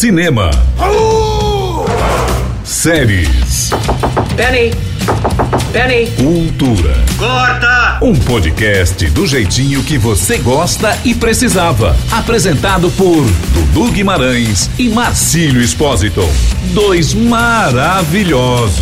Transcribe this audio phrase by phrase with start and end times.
[0.00, 0.48] Cinema.
[2.64, 3.68] Séries.
[4.34, 4.72] Penny.
[5.74, 6.10] Penny.
[6.12, 6.94] Cultura.
[7.18, 7.98] Corta!
[8.00, 11.94] Um podcast do jeitinho que você gosta e precisava.
[12.10, 16.22] Apresentado por Dudu Guimarães e Marcílio Espósito.
[16.72, 18.80] Dois maravilhosos.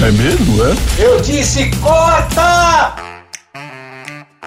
[0.00, 0.74] É mesmo, é?
[0.98, 2.96] Eu disse corta!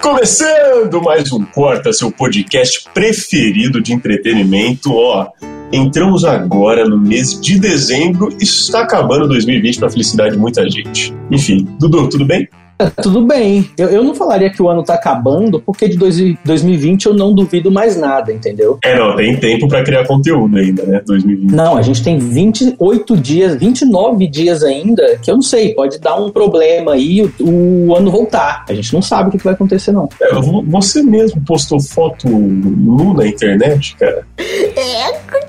[0.02, 5.28] Começando mais um Corta, seu podcast preferido de entretenimento, ó.
[5.72, 11.14] Entramos agora no mês de dezembro e está acabando 2020 para felicidade de muita gente.
[11.30, 12.48] Enfim, Dudu, tudo bem?
[12.80, 13.70] É, tudo bem.
[13.76, 17.34] Eu, eu não falaria que o ano tá acabando, porque de dois, 2020 eu não
[17.34, 18.78] duvido mais nada, entendeu?
[18.82, 21.02] É, não, tem tempo para criar conteúdo ainda, né?
[21.06, 21.52] 2020.
[21.52, 26.16] Não, a gente tem 28 dias, 29 dias ainda, que eu não sei, pode dar
[26.16, 28.64] um problema aí o, o ano voltar.
[28.68, 30.08] A gente não sabe o que, que vai acontecer, não.
[30.22, 30.30] É,
[30.66, 34.24] você mesmo postou foto nu na internet, cara?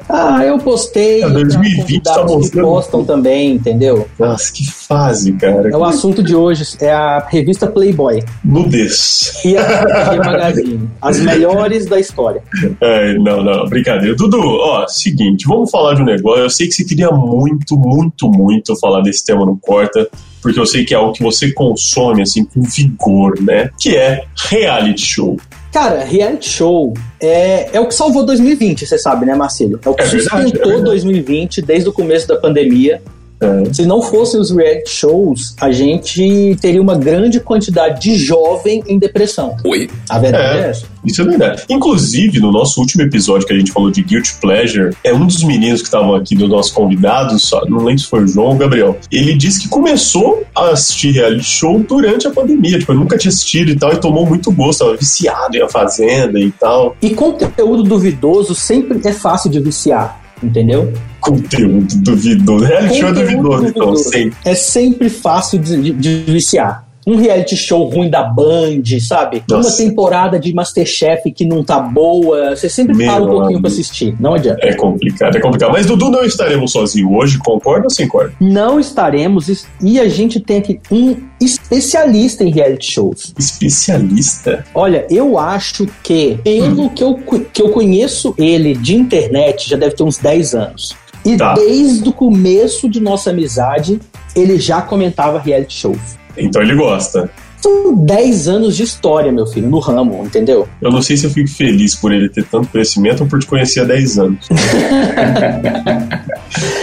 [0.09, 1.23] Ah, eu postei.
[1.23, 2.67] É, 2020 tá convidados que mostrando.
[2.67, 4.07] postam também, entendeu?
[4.19, 5.69] Nossa, que fase, cara.
[5.69, 9.33] É o assunto de hoje, é a revista Playboy Nudez.
[9.45, 10.89] e a G Magazine.
[11.01, 12.41] As melhores da história.
[12.79, 14.15] É, não, não, brincadeira.
[14.15, 16.43] Dudu, ó, seguinte, vamos falar de um negócio.
[16.43, 20.07] Eu sei que você queria muito, muito, muito falar desse tema no Corta,
[20.41, 23.69] porque eu sei que é algo que você consome, assim, com vigor, né?
[23.79, 25.37] Que é reality show.
[25.71, 29.79] Cara, reality show é, é o que salvou 2020, você sabe, né, Marcelo?
[29.85, 30.83] É o que É verdade, é sustentou verdade.
[30.83, 33.01] 2020 desde o começo da pandemia.
[33.41, 33.73] É.
[33.73, 38.99] Se não fossem os reality shows, a gente teria uma grande quantidade de jovem em
[38.99, 39.55] depressão.
[39.65, 39.89] Oi?
[40.09, 40.69] A verdade é, É.
[40.69, 40.85] essa.
[41.03, 41.63] Isso é verdade.
[41.67, 45.43] Inclusive, no nosso último episódio que a gente falou de Guilty Pleasure, é um dos
[45.43, 48.53] meninos que estavam aqui dos nossos convidados, só- não lembro se foi o João ou
[48.53, 48.97] o Gabriel.
[49.11, 52.77] Ele disse que começou a assistir reality show durante a pandemia.
[52.77, 56.39] Tipo, nunca tinha assistido e tal, e tomou muito gosto, tava viciado em A Fazenda
[56.39, 56.95] e tal.
[57.01, 60.91] E conteúdo duvidoso sempre é fácil de viciar, entendeu?
[61.19, 62.65] Conteúdo duvidoso.
[62.65, 64.09] Reality show é Conteúdo duvidoso, então, duvidoso.
[64.09, 64.37] sempre.
[64.45, 66.85] É sempre fácil de, de- de viciar.
[67.07, 69.43] Um reality show ruim da Band, sabe?
[69.49, 69.69] Nossa.
[69.69, 72.55] Uma temporada de Masterchef que não tá boa.
[72.55, 73.61] Você sempre Meu para um pouquinho amigo.
[73.61, 74.15] pra assistir.
[74.19, 74.59] Não adianta.
[74.65, 75.71] É complicado, é complicado.
[75.71, 78.33] Mas, Dudu, não estaremos sozinhos hoje, concorda ou sem concorda?
[78.39, 79.49] Não estaremos.
[79.49, 83.33] es- E a gente tem aqui um especialista em reality shows.
[83.37, 84.63] Especialista?
[84.75, 87.15] Olha, eu acho que, pelo que, eu,
[87.53, 90.95] que eu conheço ele de internet, já deve ter uns 10 anos.
[91.25, 91.53] E Tá.
[91.53, 93.99] desde o começo de nossa amizade,
[94.35, 95.99] ele já comentava reality shows.
[96.37, 97.29] Então ele gosta.
[97.61, 100.67] São 10 anos de história, meu filho, no ramo, entendeu?
[100.81, 103.45] Eu não sei se eu fico feliz por ele ter tanto conhecimento ou por te
[103.45, 104.49] conhecer há 10 anos.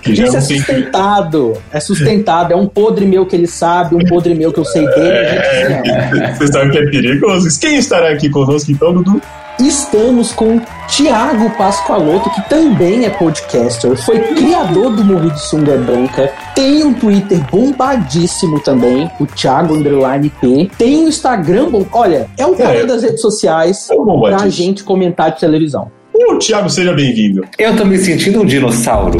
[0.02, 1.54] que Isso é sustentado.
[1.72, 2.52] É sustentado.
[2.52, 5.18] É um podre meu que ele sabe, um podre meu que eu sei dele.
[5.18, 6.38] A gente.
[6.38, 7.48] Você sabe que é perigoso.
[7.60, 9.20] Quem estará aqui conosco então, Dudu?
[9.60, 15.76] Estamos com o Thiago Pascoaloto, que também é podcaster, foi criador do Morri de Sunga
[15.76, 22.28] Branca, tem um Twitter bombadíssimo também, o Thiago Underline P, tem um Instagram, bom, olha,
[22.38, 22.86] é o cara É.
[22.86, 23.96] das redes sociais É
[24.30, 25.90] pra gente comentar de televisão.
[26.14, 27.44] Ô, Thiago, seja bem-vindo.
[27.58, 29.18] Eu tô me sentindo um dinossauro.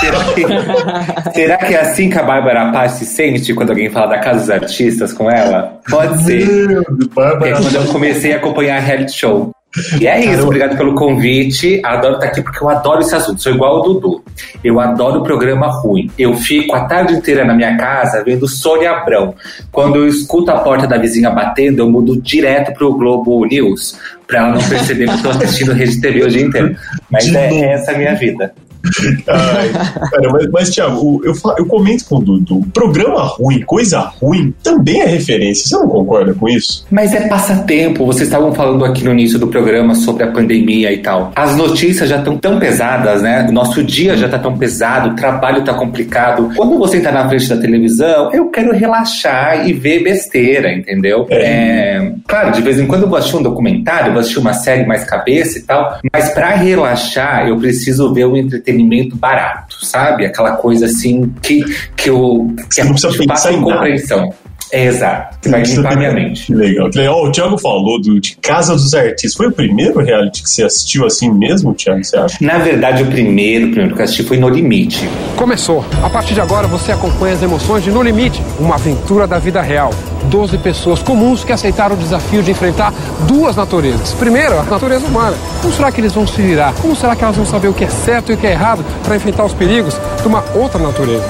[0.00, 4.08] Será que, será que é assim que a Bárbara Paz se sente quando alguém fala
[4.08, 5.80] da Casa dos Artistas com ela?
[5.90, 6.46] Pode ser.
[6.68, 7.52] Meu Porque é Bárbara.
[7.56, 9.52] quando eu comecei a acompanhar reality show.
[10.00, 10.46] E é isso, Caramba.
[10.46, 11.80] obrigado pelo convite.
[11.84, 13.42] Adoro estar aqui porque eu adoro esse assunto.
[13.42, 14.24] Sou igual o Dudu.
[14.64, 16.10] Eu adoro programa ruim.
[16.18, 19.34] Eu fico a tarde inteira na minha casa vendo Sônia Abrão.
[19.70, 23.98] Quando eu escuto a porta da vizinha batendo, eu mudo direto pro Globo News.
[24.26, 26.74] Pra ela não perceber que eu tô assistindo Rede TV o dia inteiro.
[27.10, 27.64] Mas é novo.
[27.64, 28.54] essa a minha vida.
[29.26, 29.68] Ai,
[30.10, 32.62] cara, mas, mas, Thiago, o- eu, eu comento com o Dudu.
[32.72, 35.66] Programa ruim, coisa ruim, também é referência.
[35.68, 36.84] Você não concorda com isso?
[36.90, 38.06] Mas é passatempo.
[38.06, 41.32] Vocês estavam falando aqui no início do programa sobre a pandemia e tal.
[41.36, 43.46] As notícias já estão tão pesadas, né?
[43.48, 46.50] O nosso dia já tá tão pesado, o trabalho tá complicado.
[46.56, 51.26] Quando você tá na frente da televisão, eu quero relaxar e ver besteira, entendeu?
[51.30, 54.86] É, Claro, de vez em quando eu vou assistir um documentário, vou assistir uma série
[54.86, 55.98] mais cabeça e tal.
[56.12, 58.67] Mas pra relaxar, eu preciso ver um entretenimento
[59.16, 60.26] barato, sabe?
[60.26, 61.64] Aquela coisa assim que,
[61.96, 62.54] que eu.
[62.56, 64.32] Que Você não precisa pensar em nada.
[64.70, 65.38] É exato.
[65.40, 66.46] Que vai Você limpar minha mente.
[66.46, 66.90] Que legal.
[66.90, 67.24] Que legal.
[67.24, 69.34] O Thiago falou do, de Casa dos Artistas.
[69.34, 72.04] Foi o primeiro reality que você assistiu assim mesmo, Thiago?
[72.04, 72.36] Você acha?
[72.40, 75.08] Na verdade, o primeiro, o primeiro que eu assisti foi No Limite.
[75.36, 75.84] Começou.
[76.02, 79.60] A partir de agora você acompanha as emoções de No Limite, uma aventura da vida
[79.60, 79.90] real.
[80.24, 82.92] Doze pessoas comuns que aceitaram o desafio de enfrentar
[83.26, 84.12] duas naturezas.
[84.14, 85.36] Primeiro, a natureza humana.
[85.62, 86.74] Como será que eles vão se virar?
[86.74, 88.84] Como será que elas vão saber o que é certo e o que é errado
[89.04, 91.24] para enfrentar os perigos de uma outra natureza?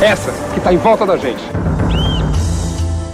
[0.00, 1.42] Essa que está em volta da gente.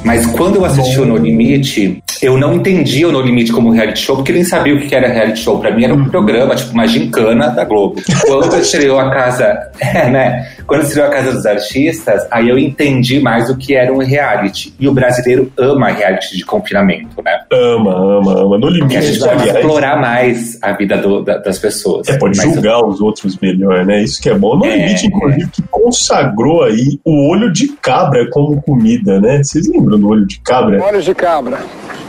[0.06, 4.00] Mas quando eu assisti o No Limite, eu não entendia o No Limite como reality
[4.00, 5.58] show, porque nem sabia o que era reality show.
[5.58, 6.08] Pra mim era um Uhum.
[6.08, 8.00] programa, tipo uma gincana da Globo.
[8.26, 10.48] Quando estreou a casa, é, né?
[10.66, 14.74] Quando estreou a Casa dos Artistas, aí eu entendi mais o que era um reality.
[14.80, 17.38] E o brasileiro ama reality de confinamento, né?
[17.52, 18.58] Ama, ama, ama.
[18.58, 22.08] No Porque a limite, gente pode aliás, explorar mais a vida do- da- das pessoas.
[22.08, 24.02] É, pode Mas- julgar os outros melhor, né?
[24.02, 24.56] Isso que é bom.
[24.56, 24.76] No É.
[24.76, 29.42] limite, inclusive, que consagrou aí o olho de cabra como comida, né?
[29.42, 30.82] Vocês lembram do olho de cabra?
[30.82, 31.58] Olhos de cabra,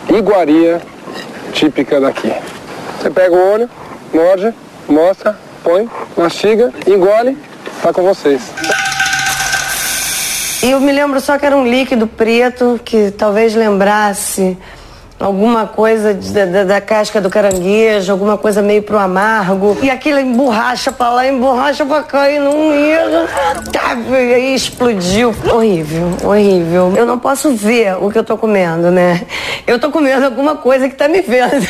[0.09, 0.81] iguaria
[1.54, 2.31] típica daqui.
[3.00, 3.69] Você pega o olho,
[4.13, 4.54] morde,
[4.88, 7.38] mostra, põe, mastiga, engole,
[7.81, 8.42] tá com vocês.
[10.63, 14.57] E eu me lembro só que era um líquido preto que talvez lembrasse
[15.19, 19.77] alguma coisa de- da, da- da casca do caranguejo, alguma coisa meio pro amargo.
[19.81, 23.25] E aquilo emborracha pra lá, emborracha pra cá e não ia.
[23.71, 25.33] Tá, e aí explodiu.
[25.51, 26.93] Horrível, horrível.
[26.95, 29.21] Eu não posso ver o que eu tô comendo, né?
[29.65, 31.65] Eu tô comendo alguma coisa que tá me vendo.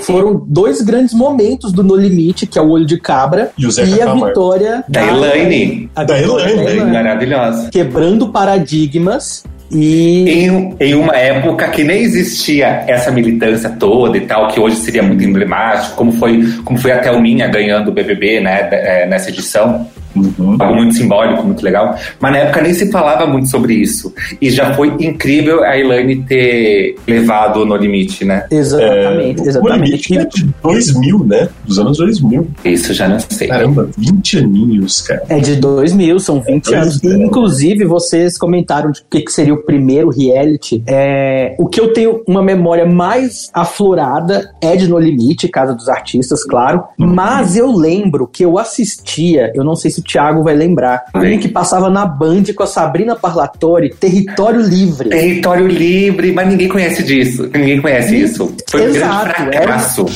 [0.00, 4.10] Foram dois grandes momentos do No Limite, que é o Olho de Cabra E Zeca
[4.10, 5.90] a vitória Da Elaine.
[5.94, 6.78] A Da Elaine.
[6.78, 7.68] da Maravilhosa.
[7.70, 14.48] Quebrando paradigmas e Em, em uma época que nem existia essa militância toda e tal,
[14.48, 18.68] que hoje seria muito emblemático, como foi, como foi a Thelminha ganhando o BBB, né,
[18.70, 19.88] é, nessa edição.
[20.16, 20.56] Uhum.
[20.58, 21.94] Algo muito simbólico, muito legal.
[22.20, 24.12] Mas na época nem se falava muito sobre isso.
[24.40, 28.46] E já foi incrível a Elaine ter levado no limite, né?
[28.50, 29.84] exatamente, É, O exatamente.
[30.12, 31.48] limite é de 2000, né?
[31.64, 32.46] Dos anos 2000.
[32.64, 33.48] Isso já não sei.
[33.48, 35.22] Caramba, 20 aninhos, cara.
[35.28, 37.04] É de 2000, são 20 Pois anos.
[37.04, 37.08] é.
[37.16, 40.82] Inclusive, vocês comentaram de o que, que seria o primeiro reality.
[40.86, 45.88] É, o que eu tenho uma memória mais aflorada é de No Limite, Casa dos
[45.88, 46.84] Artistas, claro.
[46.98, 47.06] Uhum.
[47.14, 51.36] Mas eu lembro que eu assistia, eu não sei se o Thiago vai lembrar, Vem.
[51.36, 55.08] um que passava na Band com a Sabrina Parlatori, Território Livre.
[55.10, 57.50] Território livre, mas ninguém conhece disso.
[57.52, 58.54] Ninguém conhece isso.
[58.70, 59.62] Foi um Exato, grande é.
[59.62, 60.06] fracasso.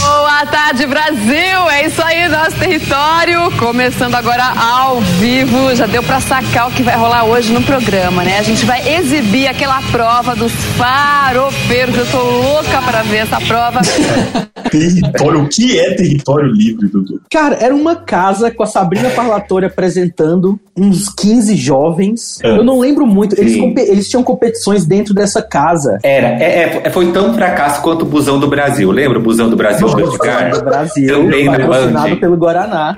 [0.00, 1.68] Boa tarde, Brasil!
[1.70, 3.27] É isso aí, nosso território.
[3.56, 5.74] Começando agora ao vivo.
[5.74, 8.38] Já deu pra sacar o que vai rolar hoje no programa, né?
[8.38, 11.96] A gente vai exibir aquela prova dos farofeiros.
[11.96, 13.80] Eu tô louca pra ver essa prova.
[14.70, 17.22] Território, o que é território livre, Dudu?
[17.32, 22.38] Cara, era uma casa com a Sabrina Parlatori apresentando uns 15 jovens.
[22.42, 22.50] É.
[22.50, 23.38] Eu não lembro muito.
[23.40, 23.56] Eles,
[23.88, 25.98] eles tinham competições dentro dessa casa.
[26.02, 28.90] Era, é, é- foi tão fracasso quanto o Busão do Brasil.
[28.90, 30.50] Lembra o Busão do Brasil Edgar?
[30.50, 32.16] do Brasil, Também na patrocinado Band.
[32.16, 32.96] pelo Guaraná.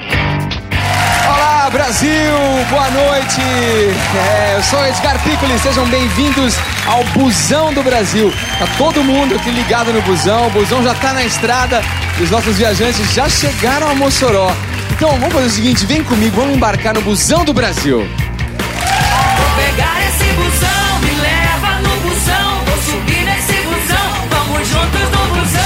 [1.53, 2.33] Olá, Brasil!
[2.71, 3.41] Boa noite!
[3.41, 6.55] É, eu sou Edgar Piccoli, sejam bem-vindos
[6.87, 8.33] ao Busão do Brasil.
[8.57, 11.83] Tá todo mundo aqui ligado no busão, o busão já tá na estrada
[12.21, 14.55] e os nossos viajantes já chegaram a Mossoró.
[14.93, 17.99] Então vamos fazer o seguinte, vem comigo, vamos embarcar no Busão do Brasil.
[17.99, 22.65] Vou pegar esse busão, me leva no busão.
[22.65, 25.61] Vou subir nesse busão, vamos juntos no busão.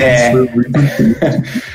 [0.00, 0.32] É.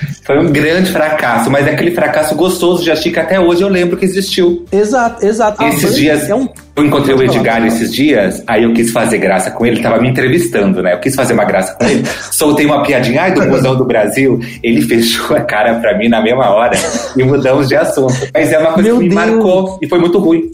[0.25, 3.67] Foi um grande fracasso, mas é aquele fracasso gostoso de assistir que até hoje eu
[3.67, 4.65] lembro que existiu.
[4.71, 5.61] Exato, exato.
[5.63, 9.51] Esses dias, é um- eu encontrei o Edgar esses dias, aí eu quis fazer graça
[9.51, 10.93] com ele, ele tava me entrevistando, né?
[10.93, 14.39] Eu quis fazer uma graça com ele, soltei uma piadinha, ai, do busão do Brasil,
[14.63, 16.75] ele fechou a cara pra mim na mesma hora
[17.15, 18.13] e mudamos de assunto.
[18.33, 19.21] Mas é uma coisa Meu que me Deus.
[19.27, 20.49] marcou e foi muito ruim.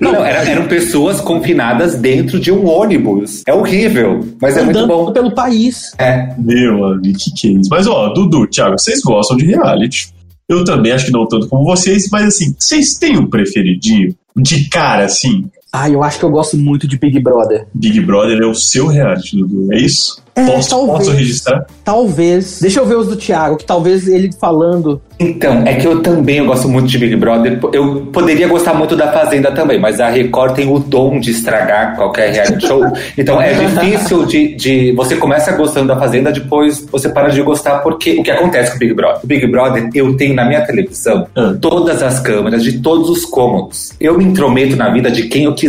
[0.00, 3.42] Não, era- eram pessoas confinadas dentro de um ônibus.
[3.46, 5.12] É horrível, mas é muito andando bom.
[5.12, 5.92] pelo país.
[5.98, 7.68] É, Meu amigo, que que é isso?
[7.70, 10.08] Mas, ó, Dudu, Thiago, vocês gostam de reality.
[10.48, 14.16] Eu também acho que não tanto como vocês, mas assim, vocês têm um preferidinho?
[14.34, 17.66] De cara, assim, Ah, eu acho que eu gosto muito de Big Brother.
[17.74, 20.22] Big Brother é o seu reality, Dudu, é isso?
[20.34, 20.98] É, posso, talvez.
[20.98, 21.66] posso registrar?
[21.84, 22.60] Talvez.
[22.60, 25.02] Deixa eu ver os do Thiago, que talvez ele falando.
[25.18, 27.58] Então, é que eu também eu gosto muito de Big Brother.
[27.72, 31.96] Eu poderia gostar muito da Fazenda também, mas a Record tem o dom de estragar
[31.96, 32.84] qualquer reality show.
[33.18, 34.92] Então é difícil de, de.
[34.92, 38.76] Você começa gostando da Fazenda, depois você para de gostar, porque o que acontece com
[38.76, 39.20] o Big Brother?
[39.24, 41.56] O Big Brother, eu tenho na minha televisão Ah.
[41.60, 43.90] todas as câmeras de todos os cômodos.
[44.00, 45.67] Eu me intrometo na vida de quem eu quiser.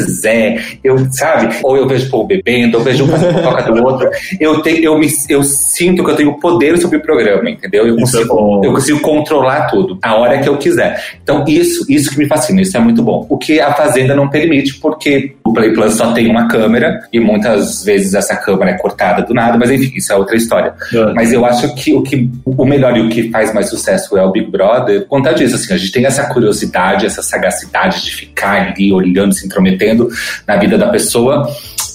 [0.84, 1.56] Eu, sabe?
[1.64, 4.10] Ou eu vejo o povo bebendo, ou vejo um fofoca do outro.
[4.40, 7.88] Eu, tenho, eu, me, eu sinto que eu tenho poder sobre o programa, entendeu?
[7.88, 8.62] Eu é consigo, bom.
[8.64, 11.02] eu consigo controlar tudo, a hora que eu quiser.
[11.22, 13.26] Então, isso, isso que me fascina, isso é muito bom.
[13.30, 17.20] O que a Fazenda não permite, porque o Play Plus só tem uma câmera, e
[17.20, 20.74] muitas vezes essa câmera é cortada do nada, mas enfim, isso é outra história.
[20.94, 21.14] É.
[21.14, 24.24] Mas eu acho que o, que o melhor e o que faz mais sucesso é
[24.24, 28.16] o Big Brother, por conta disso, assim, a gente tem essa curiosidade, essa sagacidade de
[28.16, 29.79] ficar ali olhando, se intrometendo
[30.48, 31.50] na vida da pessoa.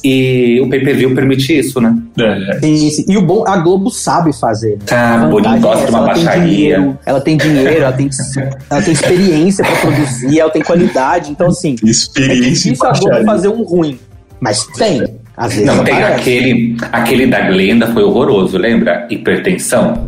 [0.07, 1.97] E o pay-per-view permite isso, né?
[2.19, 3.05] É, Sim, sim.
[3.09, 4.73] E o bom, a Globo sabe fazer.
[4.77, 4.85] Né?
[4.91, 6.47] Ah, A o Boninho gosta é de uma ela tem baixaria.
[6.47, 8.11] dinheiro, Ela tem dinheiro, ela tem,
[8.71, 11.31] ela tem experiência pra produzir, ela tem qualidade.
[11.31, 13.25] Então, assim, é Experiência e difícil a Globo baixaria.
[13.27, 13.99] fazer um ruim.
[14.41, 15.03] Mas tem.
[15.37, 19.09] Às vezes Não tem aquele, aquele da Glenda foi horroroso, lembra?
[19.11, 20.07] Hipertensão.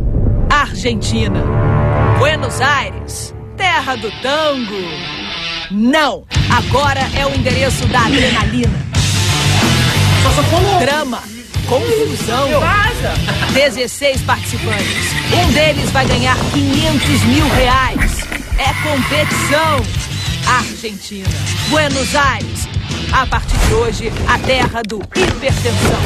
[0.51, 1.43] Argentina.
[2.19, 3.35] Buenos Aires.
[3.57, 4.75] Terra do tango.
[5.71, 6.25] Não!
[6.51, 8.87] Agora é o endereço da adrenalina.
[10.79, 11.23] Drama.
[11.69, 12.49] Confusão.
[13.53, 15.13] 16 participantes.
[15.33, 18.21] Um deles vai ganhar 500 mil reais.
[18.59, 19.81] É competição.
[20.59, 21.29] Argentina.
[21.69, 22.69] Buenos Aires.
[23.13, 26.01] A partir de hoje, a terra do hipertensão.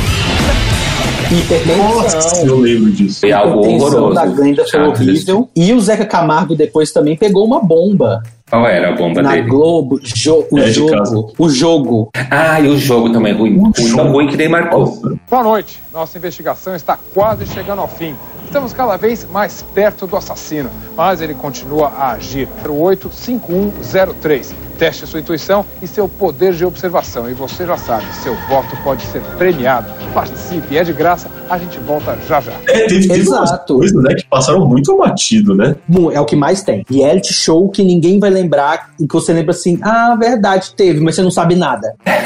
[1.76, 2.46] Nossa, Hipertensão.
[2.46, 3.20] eu lembro disso.
[3.20, 4.14] Foi algo horroroso.
[4.14, 5.48] da Glenda foi horrível.
[5.54, 9.48] E o Zeca Camargo depois também pegou uma bomba Qual era a bomba na dele?
[9.48, 10.00] Globo.
[10.02, 11.32] Jo- o É, jogo.
[11.38, 12.10] O jogo.
[12.30, 13.56] Ah, e o jogo também ruim.
[13.56, 15.00] Ruim, tão ruim que nem marcou.
[15.30, 15.80] Boa noite.
[15.92, 18.14] Nossa investigação está quase chegando ao fim.
[18.44, 22.48] Estamos cada vez mais perto do assassino, mas ele continua a agir.
[22.64, 24.52] 085103.
[24.80, 27.28] Teste sua intuição e seu poder de observação.
[27.28, 29.86] E você já sabe, seu voto pode ser premiado.
[30.14, 31.28] Participe, é de graça.
[31.50, 32.52] A gente volta já já.
[32.66, 33.74] É, teve, Exato.
[33.74, 35.76] coisas né, que passaram muito batido, né?
[35.86, 36.82] Bom, É o que mais tem.
[36.90, 41.14] Reality show que ninguém vai lembrar e que você lembra assim, ah, verdade, teve, mas
[41.14, 41.94] você não sabe nada.
[42.06, 42.20] É,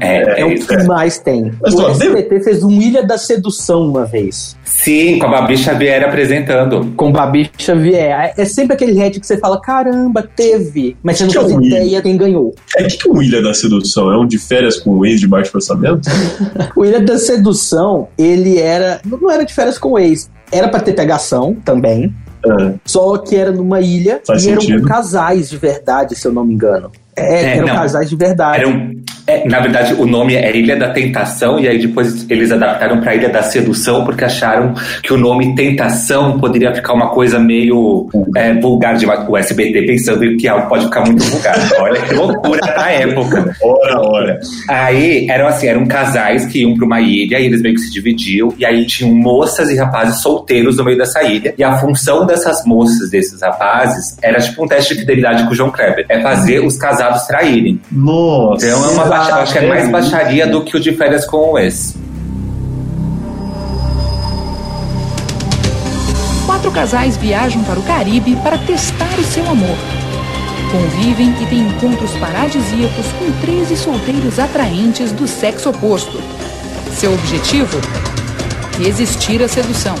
[0.04, 0.66] É, é o isso.
[0.68, 1.52] que mais tem.
[1.62, 4.54] Mas, o ó, SBT fez um Ilha da Sedução uma vez.
[4.64, 6.92] Sim, com a Babi Xavier apresentando.
[6.96, 8.32] Com Babi Xavier.
[8.36, 10.96] É sempre aquele reality que você fala, caramba, teve.
[11.02, 11.66] Mas você não Que é faz Ilha?
[11.66, 12.54] ideia quem ganhou.
[12.76, 14.10] É o que, que o Ilha da Sedução?
[14.12, 16.08] É um de férias com o ex de baixo orçamento?
[16.76, 19.00] O Ilha da Sedução, ele era.
[19.04, 20.30] Não era de férias com o ex.
[20.50, 22.12] Era pra ter pegação também.
[22.46, 22.74] É.
[22.84, 24.86] Só que era numa ilha Faz e eram sentido.
[24.86, 26.90] casais de verdade, se eu não me engano.
[27.16, 27.74] É, É, eram não.
[27.76, 28.58] casais de verdade.
[28.60, 28.94] Era um-
[29.26, 33.14] é, na verdade, o nome é Ilha da Tentação, e aí depois eles adaptaram para
[33.14, 38.52] Ilha da Sedução, porque acharam que o nome Tentação poderia ficar uma coisa meio é,
[38.54, 41.56] vulgar de o SBT, pensando que algo pode ficar muito vulgar.
[41.80, 43.56] Olha que loucura na época.
[43.62, 44.40] Ora, ora.
[44.68, 47.92] Aí eram assim, eram casais que iam para uma ilha e eles meio que se
[47.92, 51.54] dividiam, e aí tinham moças e rapazes solteiros no meio dessa ilha.
[51.56, 55.54] E a função dessas moças, desses rapazes, era tipo um teste de fidelidade com o
[55.54, 56.04] João Kleber.
[56.10, 57.80] É fazer os casados traírem.
[57.90, 58.66] Nossa.
[58.66, 61.52] Então é uma baixa, acho que é mais baixaria do que o de férias com
[61.52, 61.96] o ex.
[66.46, 69.76] Quatro casais viajam para o Caribe para testar o seu amor.
[70.70, 76.20] Convivem e têm encontros paradisíacos com 13 solteiros atraentes do sexo oposto.
[76.92, 77.78] Seu objetivo?
[78.78, 79.94] Resistir à sedução.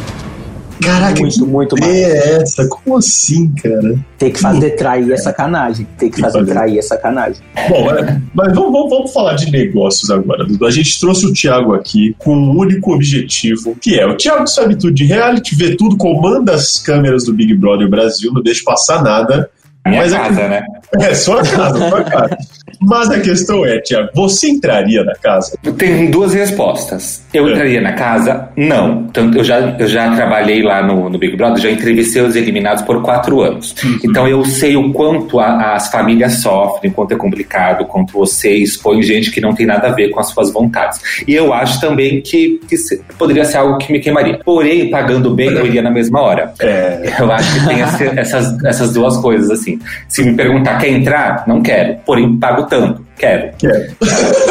[0.82, 2.66] Caraca, Muito, que muito ideia é essa?
[2.68, 3.96] Como assim, cara?
[4.18, 5.86] Tem que fazer trair é sacanagem.
[5.98, 6.52] Tem que Tem fazer fazer.
[6.52, 7.42] trair é sacanagem.
[7.68, 10.44] Bom, é, mas vamos, vamos- vamos falar de negócios agora.
[10.44, 10.66] Dudu.
[10.66, 14.76] A gente trouxe o Thiago aqui com um único objetivo, que é o Thiago sabe
[14.76, 19.02] tudo de reality, vê tudo, comanda as câmeras do Big Brother Brasil, não deixa passar
[19.02, 19.48] nada.
[19.86, 20.62] Minha Mas é casa, né?
[21.00, 22.36] É, sua casa, sua casa.
[22.80, 25.56] Mas a questão é, Thiago, você entraria na casa?
[25.76, 27.22] Tem duas respostas.
[27.32, 27.52] Eu É.
[27.52, 28.48] entraria na casa?
[28.56, 29.04] Não.
[29.12, 32.82] Tanto eu já, eu já trabalhei lá no, no Big Brother, já entrevistei os eliminados
[32.84, 33.74] por quatro anos.
[34.04, 39.02] Então eu sei o quanto a- as famílias sofrem, quanto é complicado, quanto você expõe
[39.02, 41.00] gente que não tem nada a ver com as suas vontades.
[41.26, 44.38] E eu acho também que, que se- poderia ser algo que me queimaria.
[44.44, 46.52] Porém, pagando bem, eu iria na mesma hora.
[46.60, 49.78] É, Eu acho que tem esse- essas, essas duas coisas, assim.
[50.08, 51.44] Se me perguntar, quer entrar?
[51.46, 51.96] Não quero.
[52.04, 53.04] Porém, pago tanto.
[53.18, 53.54] Quero.
[53.64, 53.90] é.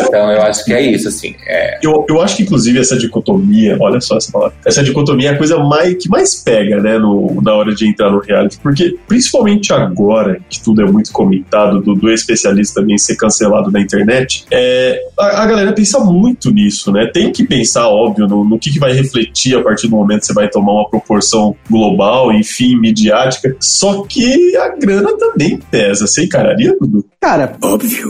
[0.08, 1.36] Então, eu acho que é isso, assim.
[1.48, 5.34] É, Eu, eu acho que, inclusive, essa dicotomia, olha só essa palavra, essa dicotomia é
[5.34, 8.96] a coisa mais, que mais pega, né, no, na hora de entrar no reality, porque,
[9.08, 14.46] principalmente agora, que tudo é muito comentado, do, do especialista também ser cancelado na internet,
[14.52, 17.10] é, a, a galera pensa muito nisso, né?
[17.14, 20.28] Tem que pensar, óbvio, no, no que, que vai refletir a partir do momento que
[20.28, 26.08] você vai tomar uma proporção global, enfim, midiática, só que a grana também pesa.
[26.08, 27.06] Você encararia, Dudu?
[27.20, 27.56] Cara,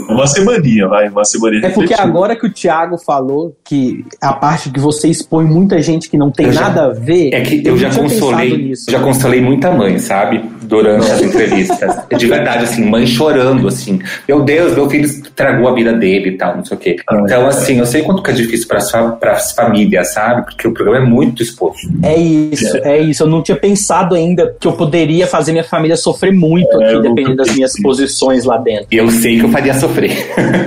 [0.10, 4.70] Uma semaninha, vai, uma semaninha é porque agora que o Thiago falou que a parte
[4.70, 7.34] que você expõe muita gente que não tem Eu já- nada a ver.
[7.34, 8.86] É que eu já tinha pensado consolei, nisso.
[8.92, 10.44] já consolei muita mãe, sabe?
[10.64, 11.96] Durante as entrevistas.
[12.18, 14.00] De verdade, assim, mãe chorando, assim.
[14.28, 16.96] Meu Deus, meu filho estragou a vida dele e tal, não sei o quê.
[17.08, 17.48] Ah, Então, é.
[17.48, 20.44] assim, eu sei quanto que é difícil para as famílias, sabe?
[20.44, 21.88] Porque o programa é muito exposto.
[22.04, 23.24] É isso, é isso.
[23.24, 27.02] Eu não tinha pensado ainda que eu poderia fazer minha família sofrer muito É, aqui,
[27.02, 28.88] dependendo das minhas posições lá dentro.
[28.92, 30.12] E eu sei que eu faria sofrer.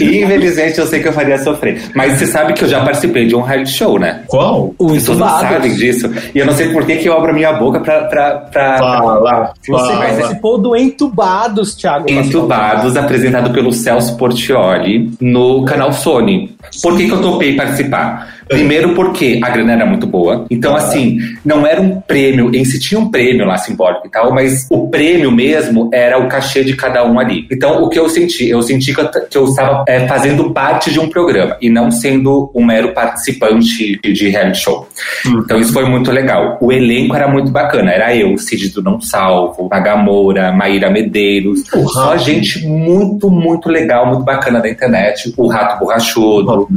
[0.00, 1.80] Infelizmente eu sei que eu faria sofrer.
[1.94, 4.22] Mas você sabe que eu já participei de um reality show, né?
[4.26, 4.74] Qual?
[4.78, 6.10] O As pessoas não sabem disso.
[6.34, 8.02] E eu não sei por que, que eu abro a minha boca pra.
[8.12, 8.78] Pra, pra...
[8.78, 9.96] Fala, Você fala.
[9.96, 12.10] participou do Entubados, Thiago.
[12.10, 16.54] Entubados, apresentado pelo Celso Portioli no canal Sony.
[16.82, 18.28] Por que, que eu topei participar?
[18.48, 20.46] Primeiro porque a grana era muito boa.
[20.50, 24.32] Então, assim, não era um prêmio em si, tinha um prêmio lá simbólico e tal,
[24.32, 27.46] mas o prêmio mesmo era o cachê de cada um ali.
[27.50, 28.48] Então, o que eu senti?
[28.48, 32.64] Eu senti que eu, estava é, fazendo parte de um programa e não sendo um
[32.64, 34.88] mero participante de, reality show.
[35.26, 36.58] Então, isso foi muito legal.
[36.60, 37.90] O elenco era muito bacana.
[37.90, 41.64] Era eu, Cid do Não Salvo, Magamora, Maíra Medeiros.
[41.92, 45.32] Só gente muito, muito legal, muito bacana da internet.
[45.36, 46.68] O Rato Borrachudo,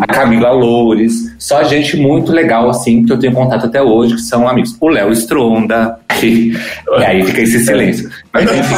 [0.00, 1.11] a Camila Loures.
[1.38, 4.76] Só gente muito legal, assim, que eu tenho contato até hoje, que são amigos.
[4.80, 5.96] O Léo Stronda.
[6.20, 6.52] que-
[6.98, 8.08] e aí fica esse silêncio.
[8.32, 8.74] Mas enfim,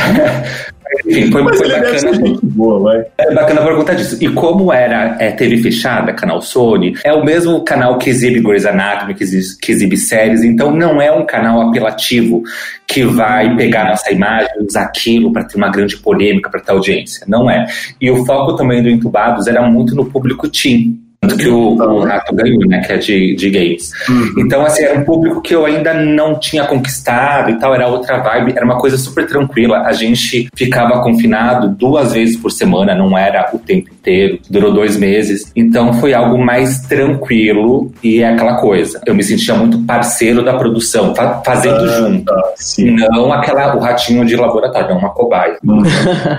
[1.06, 2.38] enfim, foi, foi bacana.
[2.42, 3.06] boa, vai.
[3.18, 4.16] É bacana por conta disso.
[4.20, 8.66] E como era é, TV fechada, canal Sony, é o mesmo canal que exibe Grey's
[8.66, 12.42] Anatomy, que exibe, que exibe séries, então não é um canal apelativo
[12.86, 17.24] que vai pegar nossa imagem, usar aquilo para ter uma grande polêmica para ter audiência.
[17.28, 17.66] Não é.
[18.00, 20.98] E o foco também do Entubados era muito no público teen.
[21.22, 22.80] Tanto que o, o Rato ganhou, né?
[22.80, 23.90] Que é de, de games.
[24.38, 28.18] Então, assim, era um público que eu ainda não tinha conquistado e tal, era outra
[28.22, 29.80] vibe, era uma coisa super tranquila.
[29.82, 34.96] A gente ficava confinado duas vezes por semana, não era o tempo inteiro, durou dois
[34.96, 35.52] meses.
[35.54, 38.98] Então foi algo mais tranquilo e é aquela coisa.
[39.04, 42.24] Eu me sentia muito parceiro da produção, fa- fazendo junto.
[42.24, 42.92] Tá, sim.
[43.10, 45.58] Não aquela, o ratinho de laboratório, não uma cobaia.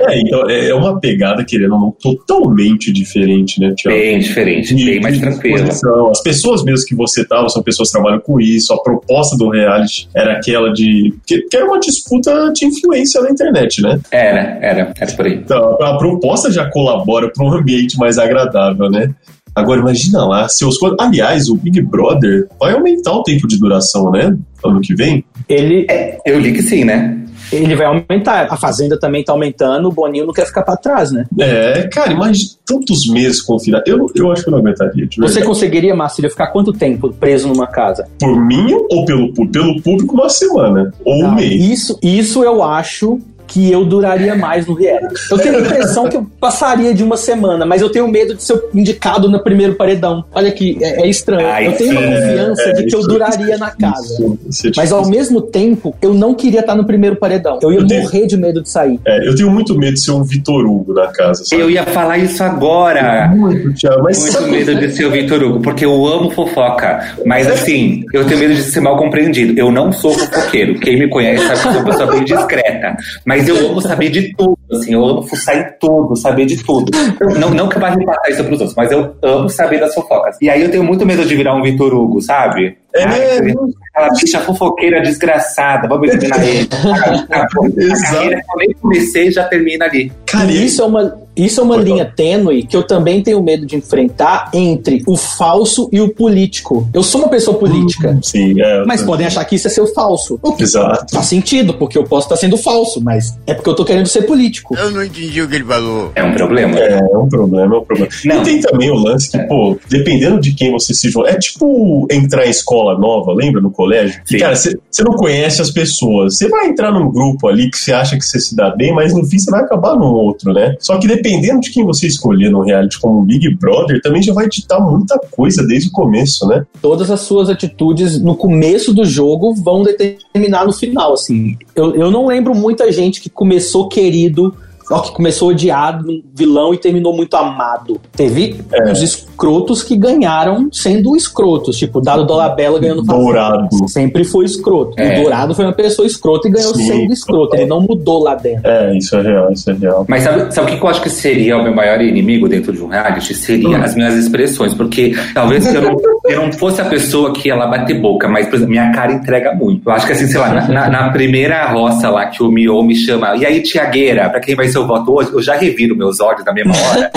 [0.09, 3.97] É, então, é é uma pegada, querendo ou não, totalmente diferente, né, Tiago?
[3.97, 5.57] Bem diferente, De- bem mais de tranquila.
[5.57, 6.09] disposição.
[6.09, 8.73] As pessoas mesmo que você tava são pessoas que trabalham com isso.
[8.73, 11.13] A proposta do reality era aquela de.
[11.25, 13.99] que, que era uma disputa de influência na internet, né?
[14.11, 15.35] Era, era, era por aí.
[15.35, 19.13] Então, a proposta já colabora para um ambiente mais agradável, né?
[19.53, 24.37] Agora imagina lá, seus Aliás, o Big Brother vai aumentar o tempo de duração, né?
[24.63, 25.25] Ano que vem.
[25.49, 25.85] Ele,
[26.25, 27.17] Eu li que sim, né?
[27.51, 28.47] Ele vai aumentar.
[28.49, 31.25] A Fazenda também tá aumentando, o Boninho não quer ficar pra trás, né?
[31.39, 33.87] É, cara, imagina tantos meses confinados.
[33.87, 35.07] Eu, eu acho que eu não aguentaria.
[35.19, 38.07] Você conseguiria, Marcílio, ficar quanto tempo preso numa casa?
[38.19, 39.51] Por mim ou pelo público?
[39.51, 40.93] Pelo público, uma semana.
[41.03, 41.63] Ou um Não, mês.
[41.63, 43.19] Isso, isso eu acho
[43.51, 45.13] que eu duraria mais no reality.
[45.29, 48.41] Eu tenho a impressão que eu passaria de uma semana, mas eu tenho medo de
[48.41, 50.23] ser indicado no primeiro paredão.
[50.33, 51.45] Olha que é, é estranho.
[51.47, 52.07] Ai, eu tenho uma sim.
[52.13, 54.13] confiança É, de que eu isso- duraria na casa.
[54.13, 57.59] Isso- isso é Mas ao mesmo tempo, eu não queria estar no primeiro paredão.
[57.61, 58.97] Eu ia Eu tenho- morrer de medo de sair.
[59.05, 61.43] É, eu tenho muito medo de ser um Vitor Hugo na casa.
[61.43, 61.61] Sabe?
[61.61, 63.27] Eu ia falar isso agora.
[63.35, 67.15] Muito, Thiago, mas Muito sabe- medo de ser o Vitor Hugo, porque eu amo fofoca.
[67.25, 69.59] Mas assim, eu tenho medo de ser mal compreendido.
[69.59, 70.79] Eu não sou fofoqueiro.
[70.79, 72.95] Quem me conhece sabe que eu sou uma pessoa bem discreta.
[73.25, 74.60] Mas eu amo saber de tudo.
[74.71, 76.91] Assim, eu amo fuçar em tudo, saber de tudo.
[77.37, 80.37] Não, não que eu vá repassar isso pros outros, mas eu amo saber das fofocas.
[80.41, 82.77] E aí eu tenho muito medo de virar um Vitor Hugo, sabe?
[82.93, 83.53] É, Ai,
[83.93, 86.67] aquela bicha fofoqueira desgraçada, vamos eliminar ele.
[87.31, 87.47] A
[87.81, 88.13] Exato.
[88.13, 90.11] carreira que eu nem comecei já termina ali.
[90.25, 93.77] Cara, isso é uma, isso é uma linha tênue que eu também tenho medo de
[93.77, 96.89] enfrentar entre o falso e o político.
[96.93, 98.83] Eu sou uma pessoa política, Sim, é.
[98.85, 100.37] mas podem achar que isso é ser o falso.
[100.43, 101.05] O que Exato.
[101.13, 104.23] faz sentido, porque eu posso estar sendo falso, mas é porque eu tô querendo ser
[104.23, 104.60] político.
[104.71, 106.11] Eu não entendi o que ele falou.
[106.15, 106.79] É um problema.
[106.79, 108.11] É, é um problema, é um problema.
[108.25, 108.41] Não.
[108.41, 111.29] E tem também o lance que, pô, dependendo de quem você se junta.
[111.29, 114.21] É tipo entrar em escola nova, lembra, no colégio?
[114.25, 116.37] Que, cara, você não conhece as pessoas.
[116.37, 119.13] Você vai entrar num grupo ali que você acha que você se dá bem, mas
[119.13, 120.75] no fim você vai acabar num outro, né?
[120.79, 124.47] Só que dependendo de quem você escolher no reality como Big Brother, também já vai
[124.47, 126.65] ditar muita coisa desde o começo, né?
[126.81, 131.57] Todas as suas atitudes no começo do jogo vão determinar no final, assim.
[131.75, 134.50] Eu, eu não lembro muita gente que começou querido,
[134.99, 137.99] que começou odiado, vilão e terminou muito amado.
[138.15, 138.91] Teve É.
[138.91, 143.23] uns escrotos que ganharam sendo escrotos, tipo o Dado Dolabella ganhando Fazenda.
[143.23, 143.67] Dourado.
[143.87, 144.99] Sempre foi escroto.
[144.99, 145.19] É.
[145.19, 146.85] O Dourado foi uma pessoa escrota e ganhou Sim.
[146.87, 147.55] sendo escroto.
[147.55, 148.67] Ele não mudou lá dentro.
[148.69, 150.05] É, isso é real, isso é real.
[150.07, 152.81] Mas sabe, sabe o que eu acho que seria o meu maior inimigo dentro de
[152.83, 153.33] um reality?
[153.33, 153.83] Seria Hum.
[153.83, 155.95] as minhas expressões, porque talvez eu não,
[156.27, 159.13] eu não fosse a pessoa que ia lá bater boca, mas, por exemplo, minha cara
[159.13, 159.87] entrega muito.
[159.89, 162.81] Eu acho que assim, sei lá, na, na- na primeira roça lá que o Mio
[162.83, 165.95] me chama, e aí, Tiagueira, pra quem vai ser o voto hoje, eu já reviro
[165.95, 167.11] meus olhos na mesma hora.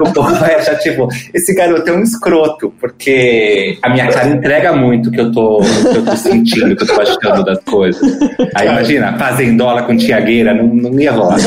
[0.00, 4.72] o povo vai achar, tipo, esse garoto é um escroto, porque a minha cara entrega
[4.72, 7.58] muito o que eu tô, que eu tô sentindo, o que eu tô achando das
[7.64, 8.00] coisas.
[8.54, 11.38] Aí imagina, fazendola com Tiagueira, não, não ia rolar.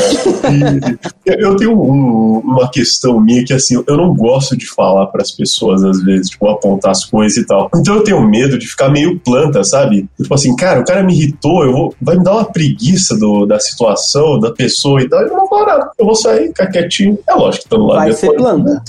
[1.26, 5.82] Eu, tenho um- uma questão minha que, assim, eu não gosto de falar pras pessoas,
[5.82, 7.68] às vezes, tipo, apontar as coisas e tal.
[7.74, 10.08] Então eu tenho medo de ficar meio planta, sabe?
[10.20, 13.44] Tipo assim, cara, o cara me irritou, eu vou, vai me dar uma preguiça do,
[13.44, 15.20] da situação, da pessoa e tal.
[15.22, 15.90] Eu não vou parar.
[15.98, 17.18] Eu vou sair, ficar quietinho.
[17.28, 18.82] É lógico que estando lá Vai ser planta.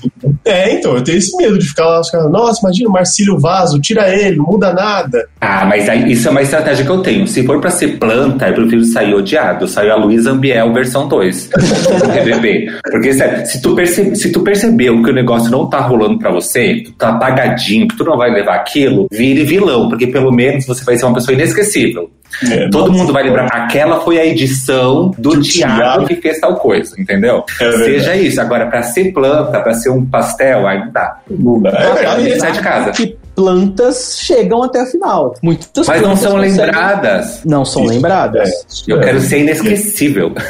[0.46, 3.40] É, então, eu tenho esse medo de ficar lá, os caras, nossa, imagina o Marcílio
[3.40, 5.28] Vaso, tira ele, não muda nada.
[5.42, 7.28] Ah, mas aí, isso é uma estratégia que eu tenho.
[7.28, 9.68] Se for pra ser planta, eu prefiro sair odiado.
[9.68, 11.50] Saiu a Luísa Ambiel versão 2
[12.02, 12.68] do BBB.
[12.92, 16.32] Porque, sério, se tu, perce- se tu percebeu que o negócio não tá rolando pra
[16.32, 19.90] você, tu tá apagadinho, que tu não vai levar aquilo, vire vilão.
[19.90, 22.10] Porque pelo menos você vai ser uma pessoa inesquecível.
[22.50, 26.06] É, Todo nossa, mundo vai lembrar, aquela foi a edição do, Thiago.
[26.06, 27.44] que fez tal coisa, entendeu?
[27.60, 27.72] É.
[27.72, 28.40] Seja isso.
[28.40, 31.20] Agora, pra ser planta, pra ser um pastel, aí não dá.
[31.30, 31.70] Não dá.
[31.72, 32.20] É.
[32.22, 32.92] Ele sai de casa.
[32.92, 35.34] Que plantas chegam até a final.
[35.42, 37.42] Muitas Mas não são conseguem- lembradas.
[37.46, 38.50] Não são Isso, lembradas.
[38.50, 38.54] é,
[38.92, 39.04] Eu é.
[39.04, 40.34] quero ser inesquecível.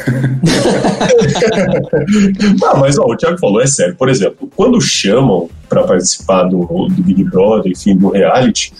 [2.64, 3.94] Ah, mas ó, o Thiago falou, é sério.
[3.96, 8.72] Por exemplo, quando chamam pra participar do, do Big Brother, enfim, do reality,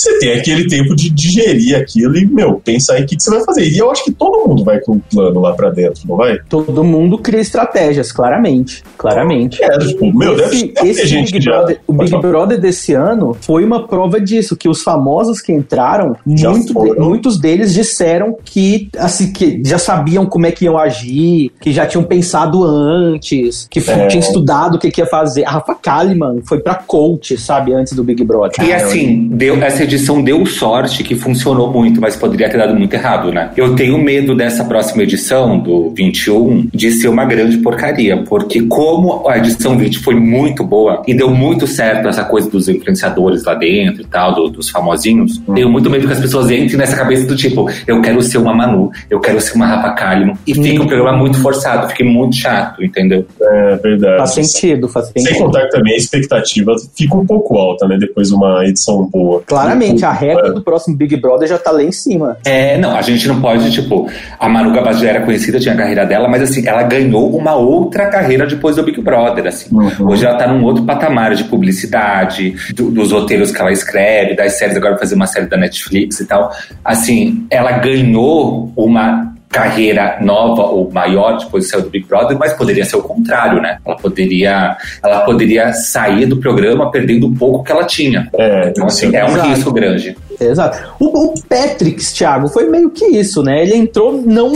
[0.00, 3.30] você tem aquele tempo de digerir aquilo e, meu, pensar em o que, que você
[3.30, 3.68] vai fazer.
[3.68, 6.38] E eu acho que todo mundo vai com um plano lá pra dentro, não vai?
[6.48, 8.82] Todo mundo cria estratégias, claramente.
[8.96, 9.62] Claramente.
[9.62, 11.52] É, tipo, meu, deve, esse, deve esse gente Big que já...
[11.58, 12.22] Brother, o Pode Big falar.
[12.32, 17.38] Brother desse ano foi uma prova disso, que os famosos que entraram, muito de- muitos
[17.40, 22.04] deles disseram que assim que já sabiam como é que iam agir, que já tinham
[22.04, 24.06] pensado antes, que É.
[24.08, 25.44] tinham estudado o que, que ia fazer.
[25.44, 28.64] A Rafa Kalimann foi pra coach, sabe, antes do Big Brother.
[28.66, 32.94] E assim, deu, essa edição deu sorte que funcionou muito, mas poderia ter dado muito
[32.94, 33.50] errado, né?
[33.56, 39.28] Eu tenho medo dessa próxima edição, do 21, de ser uma grande porcaria, porque como
[39.28, 43.54] a edição 20 foi muito boa e deu muito certo essa coisa dos influenciadores lá
[43.54, 47.26] dentro e tal, do- dos famosinhos, tenho muito medo que as pessoas entrem nessa cabeça
[47.26, 50.82] do tipo, eu quero ser uma Manu, eu quero ser uma Rafa Kalimann, e fica
[50.82, 53.26] um programa muito forçado, fica muito chato, entendeu?
[53.40, 54.18] É verdade.
[54.18, 55.44] Faz sentido, faz Sem sentido.
[55.46, 57.96] contar que também a expectativa fica um pouco alta, né?
[57.98, 59.42] Depois de uma edição boa.
[59.72, 62.36] Claramente, a régua do próximo Big Brother já tá lá em cima.
[62.44, 64.08] É, não, a gente não pode, tipo,
[64.38, 68.06] a Manu já era conhecida, tinha a carreira dela, mas assim, ela ganhou uma outra
[68.06, 69.68] carreira depois do Big Brother, assim.
[69.74, 70.08] Uhum.
[70.08, 74.54] Hoje ela tá num outro patamar de publicidade, do- dos roteiros que ela escreve, das
[74.58, 76.52] séries, agora vai fazer uma série da Netflix e tal.
[76.84, 82.54] Assim, ela ganhou uma carreira nova ou maior depois de sair do Big Brother, mas
[82.54, 83.78] poderia ser o contrário, né?
[83.84, 88.28] Ela poderia, ela poderia sair do programa perdendo um pouco que ela tinha.
[88.34, 90.16] É, Então, assim, é um risco grande.
[90.50, 90.78] Exato.
[90.98, 93.62] O, o Patrick, Thiago, foi meio que isso, né?
[93.62, 94.52] Ele entrou não,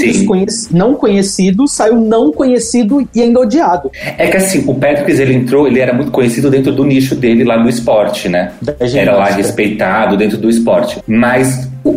[0.71, 3.91] não conhecido, saiu não conhecido e ainda odiado.
[4.19, 7.45] É que assim, o Patrick, ele entrou, ele era muito conhecido dentro do nicho dele
[7.45, 8.53] lá no esporte, né?
[9.01, 10.99] Era lá respeitado dentro do esporte.
[11.07, 11.91] Mas o,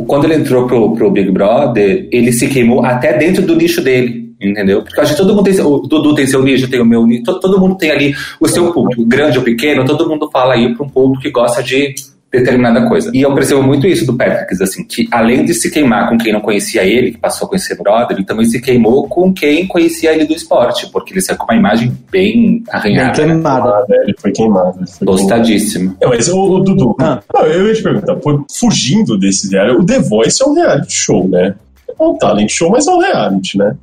[0.00, 3.80] o- quando ele entrou pro, pro Big Brother, ele se queimou até dentro do nicho
[3.82, 4.26] dele.
[4.38, 4.82] Entendeu?
[4.82, 7.06] Porque acho que todo mundo tem seu, o Dudu tem seu nicho, tem o meu
[7.06, 10.52] nicho, todo, todo mundo tem ali o seu público, grande ou pequeno, todo mundo fala
[10.52, 11.94] aí para um público que gosta de
[12.32, 13.10] determinada coisa.
[13.14, 16.32] E eu percebo muito isso do Patrick, assim, que além de se queimar com quem
[16.32, 20.12] não conhecia ele, que passou a conhecer brother, ele também se queimou com quem conhecia
[20.12, 23.26] ele do esporte, porque ele saiu com uma imagem bem Bem arranhada.
[23.26, 23.32] né?
[23.34, 23.68] queimada.
[23.70, 23.96] Ah, né?
[24.02, 24.76] Ele foi queimado.
[24.78, 25.06] Ele foi queimado.
[25.06, 25.96] Gostadíssimo.
[26.00, 27.22] É, mas o, o Dudu, Ah.
[27.32, 28.16] não, eu ia te perguntar,
[28.58, 31.54] fugindo desse reality, o The Voice é um reality show, né?
[31.98, 33.76] É um talent show, mas é um reality, né?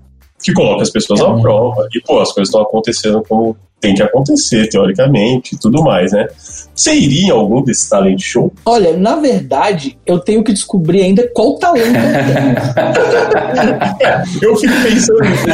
[0.43, 1.87] Que coloca as pessoas à prova.
[1.95, 6.25] E, pô, as coisas estão acontecendo como tem que acontecer, teoricamente, e tudo mais, né?
[6.73, 8.51] Você iria em algum desse talent show?
[8.65, 12.53] Olha, na verdade, eu tenho que descobrir ainda qual talento eu tenho.
[14.41, 15.45] Eu fico pensando nisso.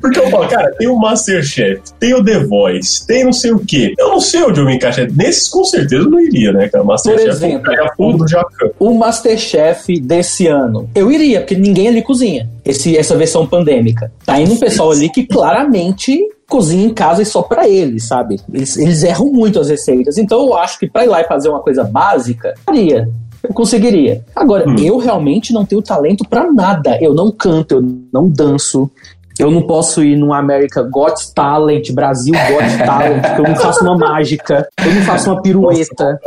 [0.00, 3.58] Porque eu falo, cara, tem o Masterchef, tem o The Voice, tem não sei o
[3.58, 3.94] quê.
[3.98, 5.08] Eu não sei onde eu me encaixei.
[5.14, 6.84] Nesses, com certeza, eu não iria, né, cara?
[6.84, 8.70] Masterchef exemplo, é a fundo do Jacan.
[8.78, 12.48] O Masterchef desse ano, eu iria, porque ninguém ali cozinha.
[12.64, 14.10] Esse, essa versão pandêmica.
[14.24, 18.40] Tá indo um pessoal ali que claramente cozinha em casa e só pra eles, sabe?
[18.52, 20.18] Eles, eles erram muito as receitas.
[20.18, 23.08] Então eu acho que pra ir lá e fazer uma coisa básica, eu iria.
[23.42, 24.24] Eu conseguiria.
[24.34, 24.76] Agora, Hum.
[24.78, 26.98] eu realmente não tenho talento pra nada.
[27.00, 28.90] Eu não canto, eu não danço.
[29.38, 33.82] Eu não posso ir num America Got Talent, Brasil Got Talent, porque eu não faço
[33.84, 36.18] uma mágica, eu não faço uma pirueta.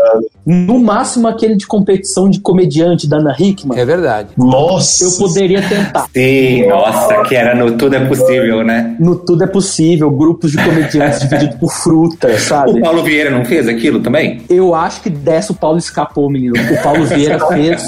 [0.46, 3.78] No máximo aquele de competição de comediante da Ana Hickman.
[3.80, 4.30] É verdade.
[4.38, 5.04] Nossa!
[5.06, 6.08] Eu poderia tentar.
[6.14, 8.96] Sim, nossa, que era no Tudo é Possível, né?
[9.00, 12.80] No Tudo é Possível, grupos de comediantes divididos por fruta, O sabe?
[12.82, 14.42] Paulo Vieira não fez aquilo também?
[14.50, 16.56] Eu acho que dessa o Paulo escapou, menino.
[16.58, 17.84] O Paulo Vieira fez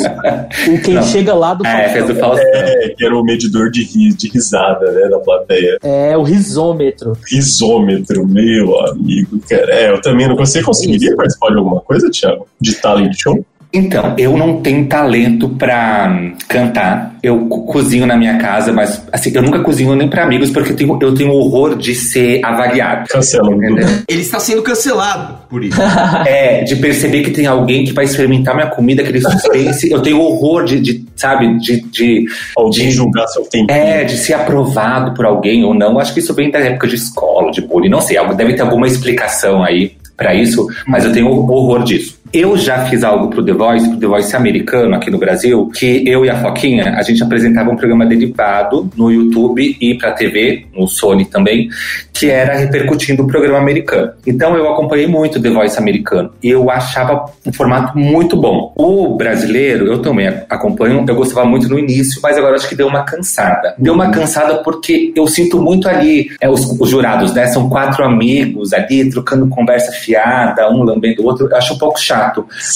[0.67, 1.03] o quem Não.
[1.03, 2.15] chega lá do É, fez o.
[2.15, 2.45] Faustão.
[2.53, 5.78] É, que era o medidor de, ri- de risada, né, da plateia.
[5.82, 7.17] É, o risômetro.
[7.30, 9.74] Risômetro, meu amigo, cara.
[9.74, 10.36] É, eu também não.
[10.36, 12.48] Você conseguiria participar de alguma coisa, Thiago?
[12.60, 13.45] De talent show?
[13.71, 17.15] Então, eu não tenho talento pra hum, cantar.
[17.21, 20.71] Eu co- cozinho na minha casa, mas assim, eu nunca cozinho nem pra amigos porque
[20.71, 23.08] eu tenho, eu tenho horror de ser avaliado.
[23.10, 23.53] Cancela.
[23.53, 23.88] Entendeu?
[24.08, 25.79] Ele está sendo cancelado por isso.
[26.25, 29.89] É, de perceber que tem alguém que vai experimentar minha comida, aquele suspense.
[29.91, 33.71] eu tenho horror de, de, sabe, de, de, Alguém de julgar seu tempo.
[33.71, 35.99] É, de ser aprovado por alguém ou não.
[35.99, 37.89] Acho que isso vem da época de escola, de bullying.
[37.89, 42.18] Não sei, deve ter alguma explicação aí pra isso, mas eu tenho horror disso.
[42.32, 46.08] Eu já fiz algo pro The Voice, pro The Voice americano aqui no Brasil, que
[46.08, 50.68] eu e a Foquinha, a gente apresentava um programa derivado no YouTube e pra TV,
[50.76, 51.70] no Sony também,
[52.13, 54.12] que era repercutindo o programa americano.
[54.28, 58.74] Então eu acompanhei muito The Voice americano e eu achava um formato muito bom.
[58.76, 62.88] O brasileiro, eu também acompanho, eu gostava muito no início, mas agora acho que deu
[62.88, 63.74] uma cansada.
[63.78, 67.48] Deu uma cansada porque eu sinto muito ali, é, os, os jurados, né?
[67.48, 71.48] São quatro amigos ali, trocando conversa fiada, um lambendo o outro.
[71.50, 72.18] Eu acho um pouco chato.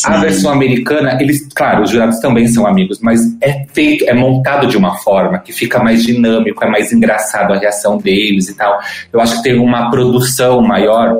[0.06, 4.67] A versão americana, eles, claro, os jurados também são amigos, mas é feito, é montado
[4.67, 8.79] de uma forma que fica mais dinâmico, é mais engraçado a reação deles e tal.
[9.12, 11.17] Eu acho que tem uma produção maior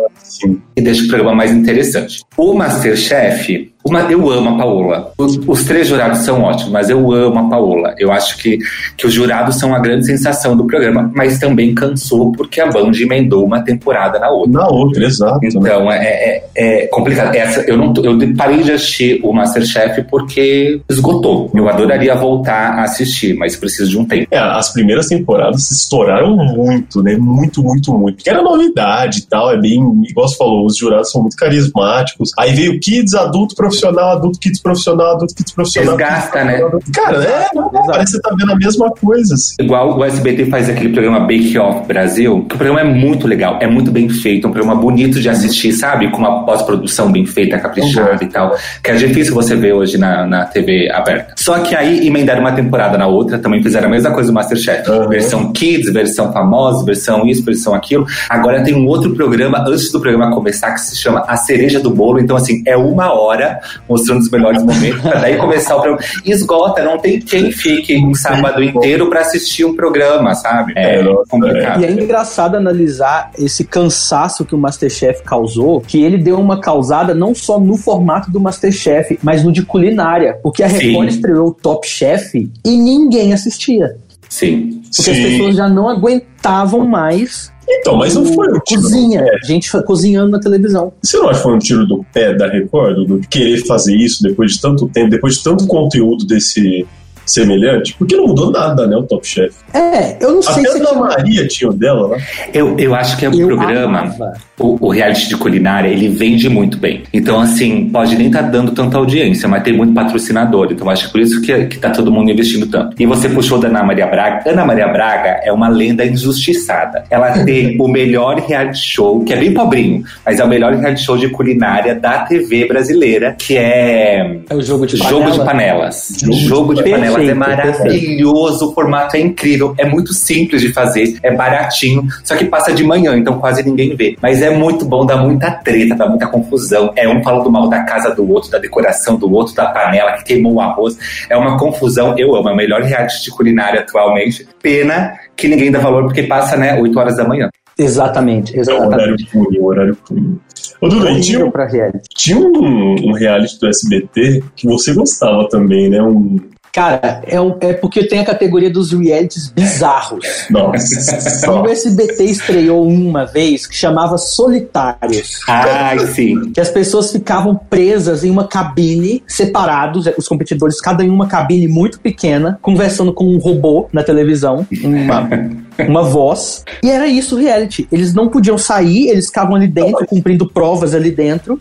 [0.76, 2.24] e deixa o programa mais interessante.
[2.38, 5.14] O Masterchef, uma, eu amo a Paola.
[5.18, 7.96] Os, os três jurados são ótimos, mas eu amo a Paola.
[7.98, 8.58] Eu acho que,
[8.98, 12.92] que os jurados são a grande sensação do programa, mas também cansou porque a Band
[13.00, 14.52] emendou uma temporada na outra.
[14.52, 15.40] Na outra, exato.
[15.42, 15.50] né?
[15.50, 17.36] Então é, é, é complicado.
[17.36, 21.52] Essa, eu, não, eu parei de assistir o Masterchef porque esgotou.
[21.54, 24.28] Eu adoraria voltar a assistir, mas preciso de um tempo.
[24.32, 27.18] É, as primeiras temporadas se estouraram muito, né?
[27.18, 28.16] Muito, muito, muito.
[28.18, 32.32] Porque era novidade e tal, é bem, igual você falou, os jurados são muito carismáticos.
[32.38, 33.73] Aí veio Kids, adulto profissional,
[34.14, 35.98] adulto Kids profissional, adulto Kids profissional.
[35.98, 36.62] Desgasta, né?
[36.94, 39.34] Cara, é, não, parece que você tá vendo a mesma coisa.
[39.34, 39.56] assim.
[39.60, 43.58] Igual o SBT faz aquele programa Bake Off Brasil, que o programa é muito legal,
[43.62, 46.10] é muito bem feito, um programa bonito de assistir, sabe?
[46.12, 48.56] Com uma pós-produção bem feita, caprichada e tal.
[48.84, 51.36] Que é difícil você ver hoje na, na TV aberta.
[51.38, 54.84] Só que aí emendaram uma temporada na outra, também fizeram a mesma coisa do Masterchef.
[55.10, 58.06] Versão Kids, versão famosa, versão isso, versão aquilo.
[58.30, 61.90] Agora tem um outro programa, antes do programa começar, que se chama A Cereja do
[61.90, 62.20] Bolo.
[62.20, 66.08] Então, assim, é uma hora mostrando os melhores momentos, pra daí começar o programa.
[66.26, 70.74] Esgota, não tem quem fique um sábado inteiro pra assistir um programa, sabe?
[70.76, 71.82] É, complicado.
[71.82, 77.14] E é engraçado analisar esse cansaço que o Masterchef causou, que ele deu uma causada
[77.14, 80.38] não só no formato do Masterchef, mas no de culinária.
[80.42, 80.78] Porque a Sim.
[80.78, 83.96] Record estreou o Top Chef e ninguém assistia.
[84.30, 84.82] Sim.
[84.96, 87.53] Porque as pessoas já não aguentavam mais.
[87.68, 90.94] Então, mas não foi um tiro cozinha, gente cozinhando na televisão.
[91.02, 94.22] Você não acha que foi um tiro do pé da Record, do querer fazer isso
[94.22, 96.86] depois de tanto tempo, depois de tanto conteúdo desse
[97.26, 97.96] semelhante?
[97.98, 99.54] Porque não mudou nada, né, o Top Chef.
[99.74, 102.18] É, eu não sei Até se a Ana Maria tinha o dela lá.
[102.54, 104.14] Eu, eu acho que é um programa,
[104.60, 107.04] o, o reality de culinária, ele vende muito bem.
[107.14, 110.70] Então, assim, pode nem estar dando tanta audiência, mas tem muito patrocinador.
[110.72, 112.96] Então, acho que por isso que, que tá todo mundo investindo tanto.
[113.02, 114.50] E você puxou da Ana Maria Braga.
[114.50, 117.04] Ana Maria Braga é uma lenda injustiçada.
[117.10, 121.04] Ela tem o melhor reality show, que é bem pobrinho, mas é o melhor reality
[121.04, 124.40] show de culinária da TV brasileira, que é.
[124.50, 125.32] É o jogo de Jogo panela?
[125.32, 126.18] de panelas.
[126.20, 126.90] Jogo Jogo, de de,
[127.22, 132.36] é Perfeito, maravilhoso, o formato é incrível, é muito simples de fazer, é baratinho, só
[132.36, 134.16] que passa de manhã, então quase ninguém vê.
[134.22, 136.92] Mas é muito bom, dá muita treta, dá muita confusão.
[136.96, 140.24] É um falando mal da casa do outro, da decoração do outro, da panela que
[140.24, 140.98] queimou o arroz.
[141.30, 144.48] É uma confusão, eu amo, é o melhor reality de culinária atualmente.
[144.62, 147.50] Pena que ninguém dá valor porque passa, né, 8 horas da manhã.
[147.78, 149.26] Exatamente, É o horário exatamente.
[149.32, 150.40] punho, o horário punho.
[150.80, 152.10] Ô, Dudu, e tinha, reality.
[152.16, 156.02] tinha um, um reality do SBT que você gostava também, né?
[156.02, 156.38] Um...
[156.74, 160.26] Cara, é, um- é porque tem a categoria dos realities bizarros.
[160.50, 161.52] Nossa.
[161.64, 165.40] O SBT estreou uma vez que chamava Solitários.
[165.48, 166.52] Ai, sim.
[166.52, 171.68] Que as pessoas ficavam presas em uma cabine, separados, os competidores, cada em uma cabine
[171.68, 175.30] muito pequena, conversando com um robô na televisão, uma,
[175.88, 176.64] uma voz.
[176.84, 177.88] E era isso o reality.
[177.92, 181.60] Eles não podiam sair, eles ficavam ali dentro, cumprindo provas ali dentro.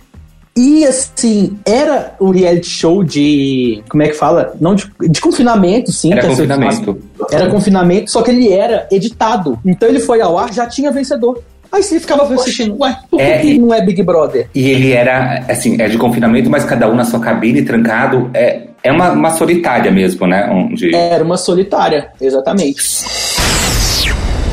[0.54, 3.82] E assim, era um reality show de.
[3.88, 4.54] Como é que fala?
[4.60, 6.12] Não de, de confinamento, sim.
[6.12, 6.98] Era pessoas- confinamento.
[7.30, 9.58] Era confinamento, só que ele era editado.
[9.64, 11.42] Então ele foi ao ar, já tinha vencedor.
[11.70, 14.46] Aí você ficava assistindo, ué, por que, É, que não é Big Brother?
[14.54, 18.30] E ele era, assim, é de confinamento, mas cada um na sua cabine, trancado.
[18.34, 20.50] É, é uma, uma solitária mesmo, né?
[20.50, 20.94] Onde...
[20.94, 22.82] Era uma solitária, exatamente.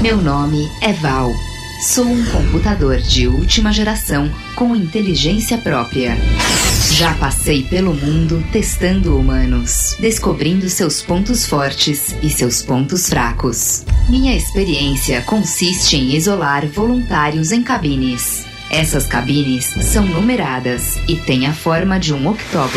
[0.02, 1.30] Meu nome é Val.
[1.80, 6.18] Sou um computador de última geração com inteligência própria.
[6.92, 13.86] Já passei pelo mundo testando humanos, descobrindo seus pontos fortes e seus pontos fracos.
[14.10, 18.49] Minha experiência consiste em isolar voluntários em cabines.
[18.72, 22.70] Essas cabines são numeradas e têm a forma de um octógono.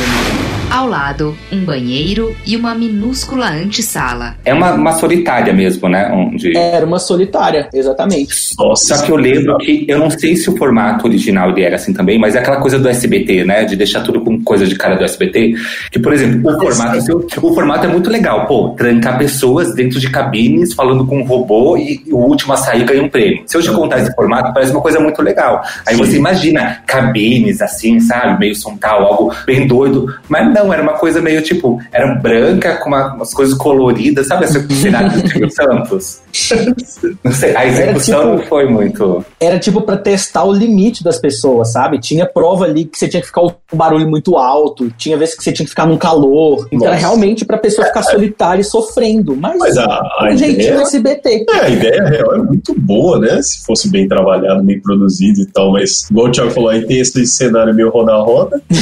[0.70, 4.34] Ao lado, um banheiro e uma minúscula antessala.
[4.42, 6.10] É uma, uma solitária mesmo, né?
[6.10, 6.56] Onde...
[6.56, 8.34] Era uma solitária, exatamente.
[8.58, 11.76] Nossa, Só que eu lembro que, eu não sei se o formato original ele era
[11.76, 13.64] assim também, mas é aquela coisa do SBT, né?
[13.64, 15.54] De deixar tudo com coisa de cara do SBT.
[15.90, 18.46] Que, por exemplo, o formato, o formato é muito legal.
[18.46, 22.84] Pô, trancar pessoas dentro de cabines falando com um robô e o último a sair
[22.84, 23.42] ganha um prêmio.
[23.44, 25.62] Se eu te contar esse formato, parece uma coisa muito legal.
[25.86, 28.38] Aí você imagina cabines assim, sabe?
[28.38, 30.06] Meio sontal, algo bem doido.
[30.28, 34.44] Mas não, era uma coisa meio tipo, era branca com uma- umas coisas coloridas, sabe?
[34.44, 36.22] Esse cenário do Silvio Santos.
[37.22, 39.24] Não sei, a execução tipo- não foi muito.
[39.38, 41.98] Era tipo pra testar o limite das pessoas, sabe?
[41.98, 45.42] Tinha prova ali que você tinha que ficar um barulho muito alto, tinha vezes que
[45.44, 46.66] você tinha que ficar num calor.
[46.72, 47.06] Então era Nossa.
[47.06, 49.36] realmente pra pessoa ficar solitária e sofrendo.
[49.36, 51.44] Mas, Mas a, a um jeitinho SBT.
[51.50, 53.40] é, a ideia real é muito boa, né?
[53.42, 55.71] Se fosse bem trabalhado, bem produzido e tal.
[55.72, 58.60] Mas, igual o Thiago falou, aí tem esse cenário meio roda-roda.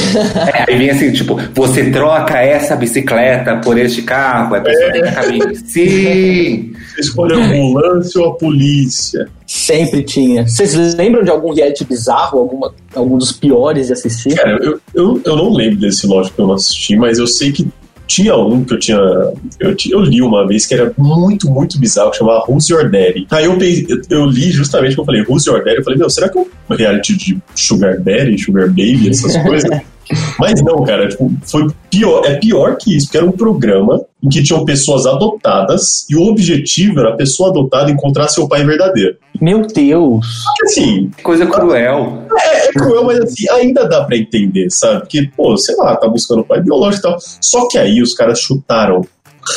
[0.53, 5.03] É, aí vem assim, tipo, você troca essa bicicleta por este carro, a pessoa tem
[5.03, 5.57] que cabine.
[5.57, 6.72] Sim!
[6.90, 9.29] Você escolhe a ambulância ou a polícia.
[9.46, 10.46] Sempre tinha.
[10.46, 14.35] Vocês lembram de algum reality bizarro, alguma, algum dos piores de assistir?
[14.35, 17.53] Cara, eu, eu, eu não lembro desse, lógico, que eu não assisti, mas eu sei
[17.53, 17.68] que
[18.11, 18.99] tinha um que eu tinha.
[18.99, 23.27] Eu, eu li uma vez que era muito, muito bizarro, que chamava Who's Your Daddy.
[23.31, 25.77] Aí eu, eu, eu li justamente que eu falei Who's Your Daddy.
[25.77, 29.81] Eu falei, meu, será que é um reality de Sugar Daddy, Sugar Baby, essas coisas?
[30.38, 34.29] Mas não, cara, tipo, foi pior, é pior que isso, porque era um programa em
[34.29, 39.16] que tinham pessoas adotadas e o objetivo era a pessoa adotada encontrar seu pai verdadeiro.
[39.40, 40.27] Meu Deus!
[40.57, 42.27] Que assim, Coisa cruel.
[42.38, 45.01] é, é cruel, mas assim, ainda dá pra entender, sabe?
[45.01, 47.18] Porque, pô, sei lá, tá buscando pai biológico e tal.
[47.40, 49.03] Só que aí os caras chutaram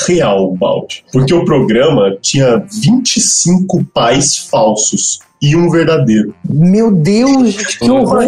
[0.08, 1.04] real o balde.
[1.12, 6.34] Porque o programa tinha 25 pais falsos e um verdadeiro.
[6.50, 8.24] Meu Deus, gente, que horror!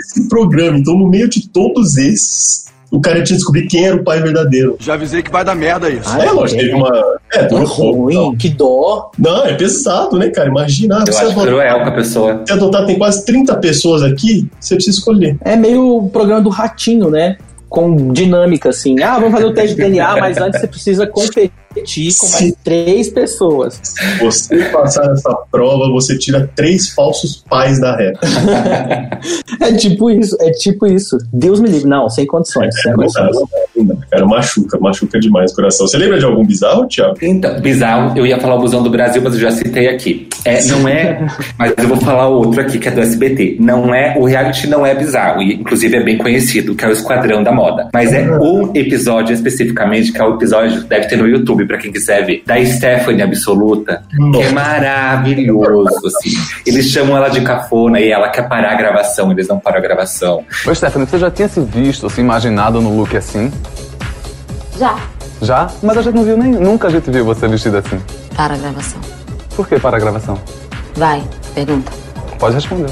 [0.00, 3.94] Esse programa, então no meio de todos esses, o cara tinha que descobrir quem era
[3.94, 4.76] o pai verdadeiro.
[4.80, 6.08] Já avisei que vai dar merda isso.
[6.12, 6.90] Ah, é, lógico, teve uma.
[7.32, 7.64] É, É pouco.
[7.92, 9.10] ruim, que dó.
[9.16, 10.48] Não, é pesado, né, cara?
[10.48, 12.42] Imagina, Eu você acho cruel com a pessoa.
[12.44, 15.36] você adotar, tem quase 30 pessoas aqui, você precisa escolher.
[15.42, 17.36] É meio o programa do ratinho, né?
[17.68, 19.00] Com dinâmica, assim.
[19.00, 23.08] Ah, vamos fazer o teste de DNA, mas antes você precisa competir com mais três
[23.08, 23.80] pessoas.
[23.82, 28.20] Se você passar essa prova, você tira três falsos pais da reta.
[29.60, 31.16] É tipo isso, é tipo isso.
[31.32, 31.88] Deus me livre.
[31.88, 32.74] Não, sem condições.
[32.80, 33.91] Sem Não dá, condições.
[34.12, 35.86] Cara, machuca, machuca demais o coração.
[35.86, 37.16] Você lembra de algum bizarro, Thiago?
[37.22, 40.28] Então, bizarro, eu ia falar o Busão do Brasil, mas eu já citei aqui.
[40.44, 41.26] É, não é,
[41.58, 43.56] mas eu vou falar outro aqui que é do SBT.
[43.58, 46.92] Não é, o reality não é bizarro, e inclusive é bem conhecido, que é o
[46.92, 47.88] Esquadrão da Moda.
[47.92, 51.90] Mas é um episódio especificamente, que é o episódio, deve ter no YouTube pra quem
[51.90, 56.30] quiser ver, da Stephanie Absoluta, que é maravilhoso, assim.
[56.66, 59.80] Eles chamam ela de cafona e ela quer parar a gravação, eles não param a
[59.80, 60.44] gravação.
[60.66, 63.50] Ô, Stephanie, você já tinha se visto, se imaginado no look assim?
[64.82, 64.98] Já.
[65.40, 65.70] Já?
[65.80, 66.50] Mas a gente não viu nem.
[66.50, 68.02] Nunca a gente viu você vestida assim.
[68.34, 69.00] Para a gravação.
[69.54, 70.36] Por que para a gravação?
[70.96, 71.22] Vai,
[71.54, 71.92] pergunta.
[72.36, 72.90] Pode responder.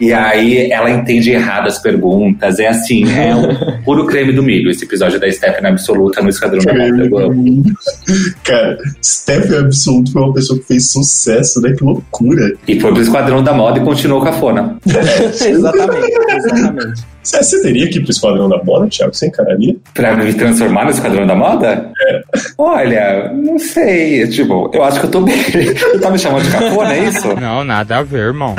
[0.00, 2.58] E aí ela entende errado as perguntas.
[2.58, 6.60] É assim, é o puro creme do milho esse episódio da Stephanie Absoluta no Esquadrão
[6.62, 7.74] da Moda.
[8.44, 11.74] Cara, Steph Absoluto foi uma pessoa que fez sucesso, né?
[11.76, 12.52] Que loucura.
[12.68, 14.76] E foi pro Esquadrão da Moda e continuou cafona.
[14.86, 17.16] exatamente, exatamente.
[17.22, 19.12] Você, você teria que ir pro Esquadrão da Moda, Thiago?
[19.12, 19.74] Você encararia?
[19.92, 21.90] Pra me transformar no Esquadrão da Moda?
[22.08, 22.22] É.
[22.56, 24.28] Olha, não sei.
[24.28, 25.36] Tipo, eu acho que eu tô bem.
[25.42, 27.34] Você tá me chamando de cafona, é isso?
[27.40, 28.54] Não, nada a ver, irmão.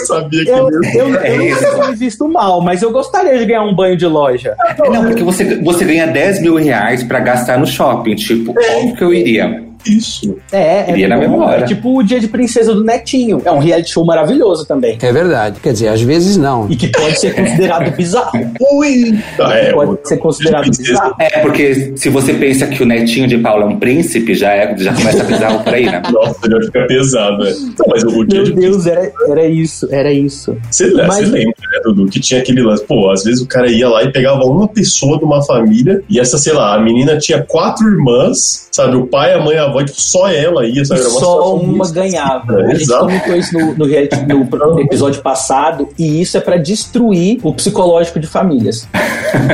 [0.00, 0.98] Eu sabia que Eu, mesmo.
[0.98, 1.66] eu, É eu isso.
[1.82, 4.56] fui visto mal, mas eu gostaria de ganhar um banho de loja.
[4.84, 8.14] É, Não, porque você, você ganha 10 mil reais pra gastar no shopping.
[8.16, 9.69] Tipo, óbvio que eu iria.
[9.86, 10.36] Isso.
[10.52, 11.64] É, é, na memória.
[11.64, 13.40] é tipo o Dia de Princesa do Netinho.
[13.44, 14.98] É um reality show maravilhoso também.
[15.00, 15.60] É verdade.
[15.60, 16.66] Quer dizer, às vezes não.
[16.70, 18.52] E que pode ser considerado bizarro.
[18.72, 19.18] Ui!
[19.38, 21.14] Ah, é, pode ser considerado bizarro.
[21.18, 24.76] É, porque se você pensa que o netinho de Paula é um príncipe, já, é,
[24.78, 26.02] já começa bizarro por aí, né?
[26.12, 27.52] Nossa, já fica pesado, né?
[27.78, 30.56] Não, mas o dia Meu de Deus, era, era isso, era isso.
[30.70, 33.70] Você, Mas- você lembra, né, Dudu, que tinha aquele lance, pô, às vezes o cara
[33.70, 37.16] ia lá e pegava uma pessoa de uma família, e essa, sei lá, a menina
[37.18, 41.08] tinha quatro irmãs, sabe, o pai, a mãe, a tipo, só ela ia, sabe, era
[41.10, 42.40] uma só uma ganhava.
[42.52, 43.04] esquisita, A gente Exato.
[43.04, 47.52] comentou isso no, no, reality- no pro- episódio passado, e isso é pra destruir o
[47.54, 48.88] psicológico de famílias.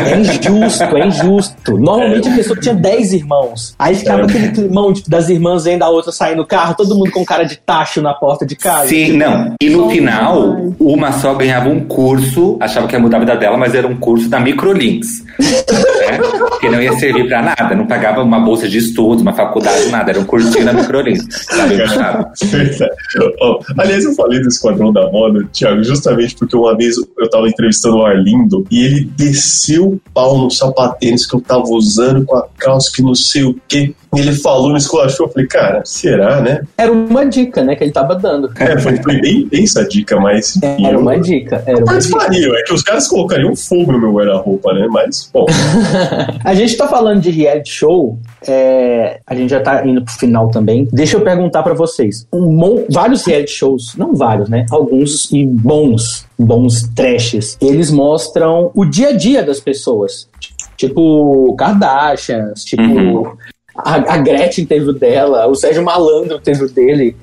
[0.06, 1.78] É injusto, é injusto.
[1.78, 3.74] Normalmente a pessoa tinha 10 irmãos.
[3.78, 4.24] Aí ficava É.
[4.24, 7.44] aquele climão tipo, das irmãs vendo a outra sair no carro, todo mundo com cara
[7.44, 8.88] de tacho na porta de casa.
[8.88, 9.54] Sim, não.
[9.60, 13.56] E no final, uma só ganhava um curso, achava que ia mudar a vida dela,
[13.56, 15.08] mas era um curso da Microlinks.
[15.38, 16.18] né?
[16.60, 20.05] Que não ia servir pra nada, não pagava uma bolsa de estudos, uma faculdade, nada.
[20.06, 21.20] Nada, era um cortina microlinha.
[21.30, 22.26] Sabe, puxado.
[23.40, 27.48] Ó, aliás, eu falei do Esquadrão da Moda, Thiago, justamente porque uma vez eu tava
[27.48, 32.36] entrevistando o Arlindo e ele desceu o pau no sapatênis que eu tava usando com
[32.36, 33.94] a calça que não sei o quê.
[34.16, 35.26] E ele falou, me esculachou.
[35.26, 36.62] Eu falei, cara, será, né?
[36.76, 38.50] Era uma dica, né, que ele tava dando.
[38.58, 40.56] É, foi, foi bem tensa a dica, mas.
[40.56, 41.56] enfim, Era eu- uma dica.
[41.66, 42.16] Era Eu uma dica.
[42.16, 44.86] participaria, é que os caras colocariam fogo no meu guarda-roupa, né?
[44.90, 45.46] Mas, bom.
[46.44, 50.48] A gente tá falando de reality show, é, a gente já tá indo pro final
[50.50, 50.88] também.
[50.92, 52.26] Deixa eu perguntar pra vocês.
[52.32, 54.64] Um vários reality shows, não vários, né?
[54.70, 57.56] Alguns e bons, bons trashes.
[57.60, 60.28] Eles mostram o dia a dia das pessoas.
[60.76, 63.32] Tipo Kardashians, tipo Uhum.
[63.76, 67.16] A, a Gretchen teve o dela, o Sérgio Malandro teve o dele.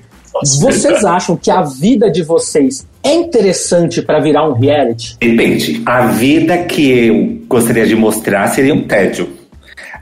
[0.60, 5.16] Vocês acham que a vida de vocês é interessante pra virar um reality?
[5.20, 5.82] Depende.
[5.86, 9.28] A vida que eu gostaria de mostrar seria um tédio.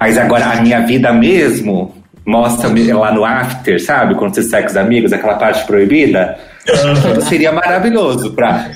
[0.00, 1.94] Mas agora, a minha vida mesmo,
[2.24, 4.14] mostra lá no after, sabe?
[4.14, 6.38] Quando você sai com os amigos, aquela parte proibida.
[7.28, 8.32] seria maravilhoso.
[8.32, 8.70] Pra,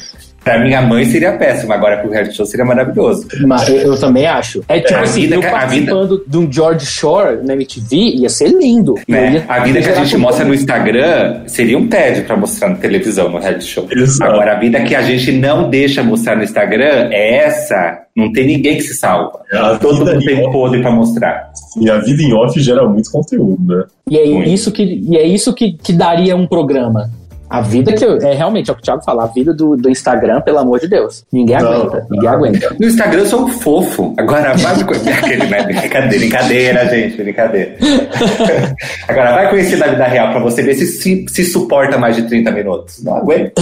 [0.47, 1.73] pra minha mãe seria péssimo.
[1.73, 3.27] Agora pro reality show seria maravilhoso.
[3.45, 4.63] Mas eu, eu também acho.
[4.69, 7.55] É tipo É, a assim, vida eu que- a participando de um George Shore na
[7.55, 8.95] MTV, ia ser lindo.
[9.09, 9.33] Né?
[9.35, 12.77] Ia- A vida que a gente mostra no Instagram seria um tédio pra mostrar na
[12.77, 13.89] televisão, no reality show.
[14.21, 18.03] Agora, a vida que a gente não deixa mostrar no Instagram é essa.
[18.17, 19.41] Não tem ninguém que se salva.
[19.81, 21.51] Todo mundo tem podre pra mostrar.
[21.79, 23.85] E a vida em off gera muito conteúdo, né?
[24.11, 27.11] E é isso que, e é isso que, que daria um programa.
[27.49, 29.77] A vida que eu, é realmente é o que o Thiago fala, a vida do,
[29.77, 31.25] do Instagram, pelo amor de Deus.
[31.33, 32.77] Ninguém Não, aguenta, ninguém aguenta.
[32.79, 34.15] No Instagram eu sou um fofo.
[34.19, 35.11] Agora vai conhecer.
[35.13, 35.63] Aquele, né?
[35.63, 37.77] Brincadeira, brincadeira, gente, brincadeira.
[39.09, 42.23] Agora vai conhecer da vida real pra você ver se, se se suporta mais de
[42.23, 43.03] 30 minutos.
[43.03, 43.53] Não aguento.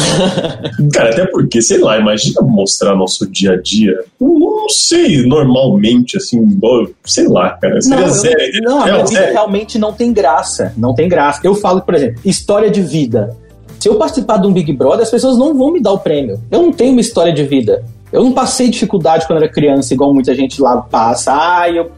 [0.93, 3.95] Cara, até porque, sei lá, imagina mostrar nosso dia a dia.
[4.21, 6.59] Não, sei, normalmente, assim,
[7.05, 7.81] sei lá, cara.
[7.83, 8.61] Seria Não, eu- sério.
[8.63, 9.33] não, a É, minha vida sério.
[9.35, 10.73] realmente não tem graça.
[10.77, 11.41] Não tem graça.
[11.45, 13.37] Eu falo, por exemplo, história de vida.
[13.85, 16.41] Se eu participar de um Big Brother, as pessoas não vão me dar o prêmio.
[16.51, 17.85] Eu não tenho uma história de vida.
[18.11, 21.35] Eu não passei dificuldade quando era criança, igual muita gente lá passa.
[21.35, 21.93] Ah, eu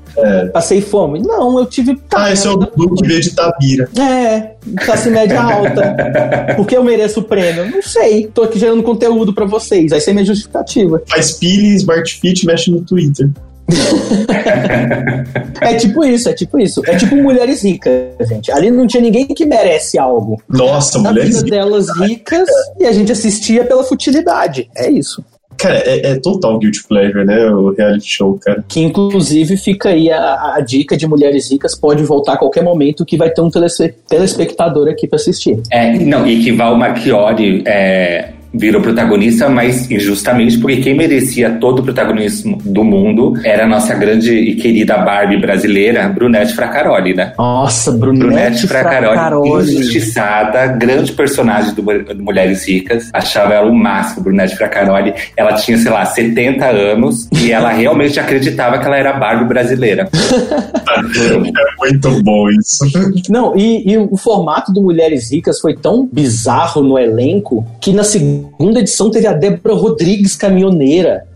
[0.53, 1.23] passei fome.
[1.23, 1.97] Não, eu tive.
[2.13, 3.89] Ah, esse é o Dudu que veio de Tabira.
[3.97, 6.55] É, classe média alta.
[6.57, 7.71] Por que eu mereço o prêmio?
[7.71, 8.27] Não sei.
[8.35, 9.91] Tô aqui gerando conteúdo pra vocês.
[9.91, 11.01] Vai ser minha justificativa.
[11.07, 13.31] Faz pile, Smart Fit, mexe no Twitter.
[15.61, 16.83] É tipo isso, é tipo isso.
[16.87, 17.93] É tipo mulheres ricas,
[18.29, 18.51] gente.
[18.53, 20.41] Ali não tinha ninguém que merece algo.
[20.49, 22.49] Nossa, Na mulheres vida delas ricas
[22.79, 24.69] e a gente assistia pela futilidade.
[24.77, 25.25] É isso.
[25.59, 27.47] Cara, é, é total guilty pleasure, né?
[27.47, 28.63] O reality show, cara.
[28.69, 33.07] Que inclusive fica aí a, a dica de mulheres ricas, pode voltar a qualquer momento
[33.07, 35.59] que vai ter um telespe- telespectador aqui pra assistir.
[35.73, 41.81] É, não, e que Val Marchiori é, virou protagonista, mas injustamente porque quem merecia todo
[41.81, 47.33] o protagonismo do mundo era a nossa grande e querida Barbie brasileira, Brunette Fracaroli, né?
[47.39, 49.75] Nossa, Brunette, Brunette Fracaroli, Fracaroli.
[49.75, 53.11] injustiçada, grande personagem do, do Mulheres Ricas.
[53.13, 55.15] Achava ela o máximo, Brunette Fracaroli.
[55.37, 59.45] Ela tinha, sei lá, 70 anos e ela realmente acreditava que ela era a Barbie
[59.45, 60.09] brasileira.
[60.13, 62.85] É muito bom isso.
[63.29, 68.05] Não, e, e o formato do Mulheres Ricas foi tão bizarro no elenco que na
[68.05, 68.46] segunda
[68.79, 71.27] edição teve a Débora Rodrigues caminhoneira.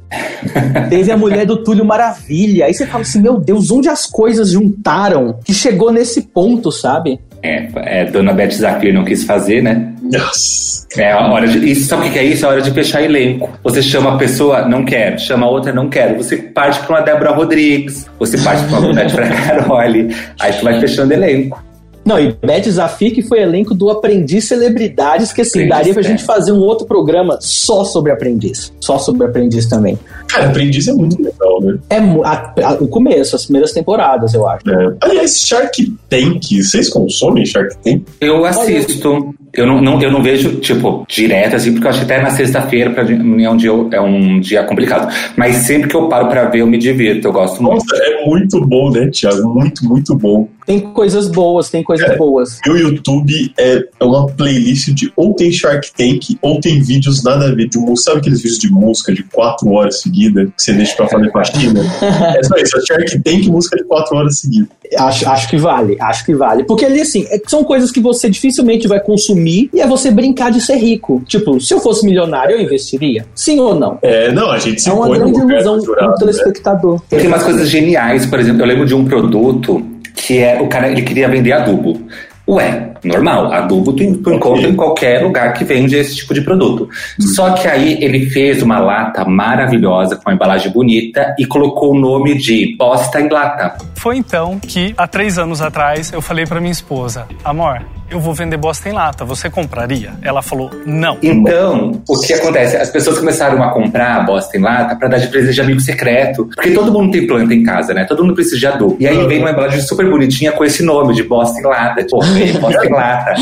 [0.88, 2.66] teve a mulher do Túlio Maravilha.
[2.66, 7.20] Aí você fala assim: meu Deus, onde as coisas juntaram que chegou nesse ponto, sabe?
[7.42, 9.94] É, é, Dona Beth Zafir não quis fazer, né?
[10.02, 10.86] Nossa.
[10.96, 11.70] É a hora de.
[11.70, 12.44] Isso, sabe o que é isso?
[12.44, 13.48] É a hora de fechar elenco.
[13.62, 15.18] Você chama a pessoa, não quero.
[15.18, 16.16] Chama a outra, não quero.
[16.16, 18.06] Você parte pra uma Débora Rodrigues.
[18.18, 20.14] Você parte pra uma Brunette Fracaroli.
[20.38, 21.62] Aí tu vai fechando elenco.
[22.10, 26.02] Não, e Beth Zafir, que foi elenco do Aprendiz Celebridades, que assim, Aprendiz, daria pra
[26.02, 26.06] é.
[26.06, 28.72] gente fazer um outro programa só sobre aprendiz.
[28.80, 29.98] Só sobre aprendiz também.
[30.28, 31.78] Cara, aprendiz é muito legal, né?
[31.88, 34.68] É a- a- o começo, as primeiras temporadas, eu acho.
[34.68, 34.94] É.
[35.00, 38.02] Aliás, Shark Tank, vocês consomem Shark Tank?
[38.20, 39.34] Eu assisto.
[39.52, 42.30] Eu não, não- eu não vejo, tipo, direto, assim, porque eu acho que até na
[42.30, 45.12] sexta-feira pra mim é um, dia, é um dia complicado.
[45.36, 47.26] Mas sempre que eu paro pra ver, eu me divirto.
[47.28, 47.74] Eu gosto muito.
[47.84, 49.48] Nossa, é muito bom, né, Thiago?
[49.52, 50.48] Muito, muito bom.
[50.66, 52.58] Tem coisas boas, tem coisas boas.
[52.64, 57.46] Meu YouTube é é uma playlist de ou tem Shark Tank ou tem vídeos nada
[57.48, 58.10] a ver de música.
[58.12, 61.80] Sabe aqueles vídeos de música de 4 horas seguidas que você deixa pra fazer faxina?
[62.38, 64.68] é só isso, é Shark Tank e música de 4 horas seguidas.
[64.96, 66.64] Acho, acho que vale, acho que vale.
[66.64, 70.50] Porque ali, assim, é são coisas que você dificilmente vai consumir e é você brincar
[70.50, 71.22] de ser rico.
[71.26, 73.26] Tipo, se eu fosse milionário, eu investiria?
[73.34, 73.98] Sim ou não?
[74.02, 76.14] É, não, a gente se É uma grande ilusão do né?
[76.18, 77.00] telespectador.
[77.08, 79.82] Tem umas coisas geniais, por exemplo, eu lembro de um produto
[80.14, 82.00] que é o cara ele queria vender adubo.
[82.48, 86.88] Ué, normal, adubo tu, tu encontra em qualquer lugar que vende esse tipo de produto.
[87.18, 91.98] Só que aí ele fez uma lata maravilhosa, com uma embalagem bonita, e colocou o
[91.98, 93.76] nome de bosta em lata.
[93.96, 98.34] Foi então que, há três anos atrás, eu falei pra minha esposa: Amor, eu vou
[98.34, 100.12] vender bosta em lata, você compraria?
[100.20, 101.16] Ela falou: Não.
[101.22, 102.76] Então, o que acontece?
[102.76, 106.46] As pessoas começaram a comprar bosta em lata pra dar de presente de amigo secreto.
[106.46, 108.04] Porque todo mundo tem planta em casa, né?
[108.04, 108.96] Todo mundo precisa de adubo.
[108.98, 112.02] E aí vem uma embalagem super bonitinha com esse nome de bosta em lata.
[112.02, 112.18] Tipo,
[112.60, 113.34] bosta lata.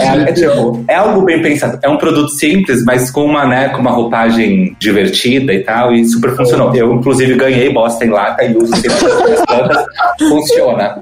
[0.00, 1.78] É, é, tipo, é algo bem pensado.
[1.82, 6.04] É um produto simples, mas com uma, né, com uma roupagem divertida e tal, e
[6.04, 6.74] super funcionou.
[6.74, 9.84] Eu, inclusive, ganhei bosta em lata e uso sempre minhas plantas.
[10.18, 11.00] Funciona.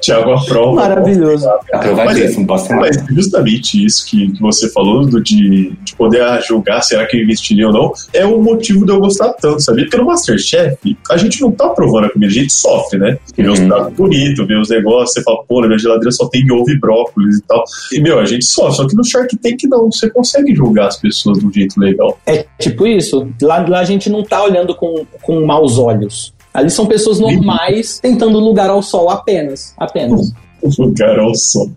[0.00, 0.74] Tiago aprova.
[0.74, 1.48] Maravilhoso.
[1.72, 3.04] Aprovadíssimo, bosta em lata.
[3.08, 7.22] Mas justamente isso que, que você falou do, de, de poder julgar será que eu
[7.22, 9.84] investiria ou não, é o motivo de eu gostar tanto, sabia?
[9.84, 10.76] Porque no Masterchef,
[11.10, 13.18] a gente não tá provando a comida, a gente sofre, né?
[13.36, 16.50] Vê os pratos bonitos, vê os negócios, você fala, pô, na minha geladeira só tem
[16.50, 17.64] ovo e brócolis e tal.
[17.92, 18.76] E, meu, a gente sofre.
[18.76, 22.18] Só que no Shark Tank não, você consegue julgar as pessoas de um jeito legal.
[22.26, 23.28] É tipo isso.
[23.42, 26.32] Lá, lá a gente não tá olhando com, com maus olhos.
[26.52, 29.74] Ali são pessoas normais tentando lugar ao sol apenas.
[29.78, 30.32] Apenas.
[30.78, 31.70] Lugar ao sol.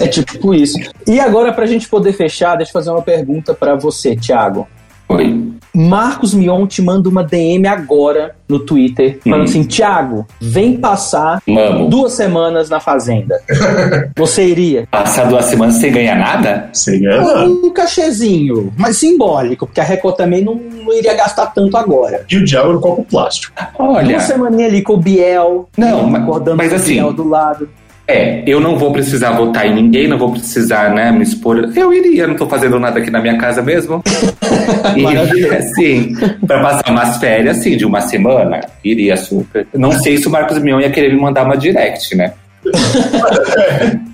[0.00, 0.78] É tipo isso.
[1.06, 4.66] E agora, pra gente poder fechar, deixa eu fazer uma pergunta pra você, Thiago.
[5.08, 5.52] Oi.
[5.74, 9.44] Marcos Mion te manda uma DM agora no Twitter, falando Hum.
[9.44, 11.88] assim: Thiago, vem passar Vamos.
[11.88, 13.40] duas semanas na Fazenda.
[14.16, 14.86] Você iria?
[14.90, 16.68] Passar duas semanas sem ganhar nada?
[16.74, 17.46] Sem ganhar nada.
[17.48, 22.26] Um cachezinho, mas simbólico, porque a Record também não, não iria gastar tanto agora.
[22.30, 23.54] E o diabo no copo plástico.
[23.78, 24.16] Olha.
[24.16, 27.26] Uma semaninha ali com o Biel, Não, ma- acordando mas com assim- o Biel do
[27.28, 27.68] lado.
[28.12, 31.70] É, eu não vou precisar votar em ninguém, não vou precisar, né, me expor.
[31.74, 34.02] Eu iria, não tô fazendo nada aqui na minha casa mesmo.
[34.96, 36.14] e, assim,
[36.46, 39.66] pra passar umas férias, assim, de uma semana, iria super.
[39.74, 42.32] Não sei se o Marcos Mion ia querer me mandar uma direct, né?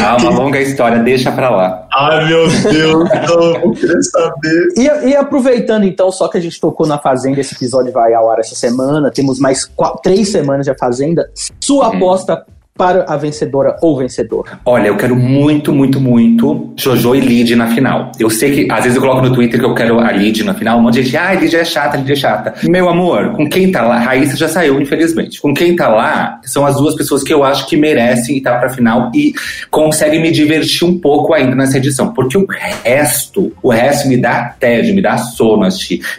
[0.00, 1.88] Ah, uma longa história, deixa pra lá.
[1.92, 4.68] Ai, meu Deus, não vou querer saber.
[4.76, 8.30] E, e aproveitando então, só que a gente tocou na Fazenda, esse episódio vai ao
[8.30, 11.28] ar essa semana, temos mais qua- três semanas de Fazenda.
[11.60, 12.44] Sua aposta
[12.76, 14.58] para a vencedora ou vencedor?
[14.64, 18.12] Olha, eu quero muito, muito, muito Jojo e Lid na final.
[18.18, 20.54] Eu sei que, às vezes eu coloco no Twitter que eu quero a Lid na
[20.54, 22.54] final, um monte de gente, ah, Lid é chata, Lid é chata.
[22.64, 25.40] Meu amor, com quem tá lá, Raíssa já saiu, infelizmente.
[25.40, 28.68] Com quem tá lá, são as duas pessoas que eu acho que merecem estar pra
[28.68, 29.32] final e
[29.70, 32.12] conseguem me divertir um pouco ainda nessa edição.
[32.12, 35.66] Porque o resto, o resto me dá tédio, me dá sono.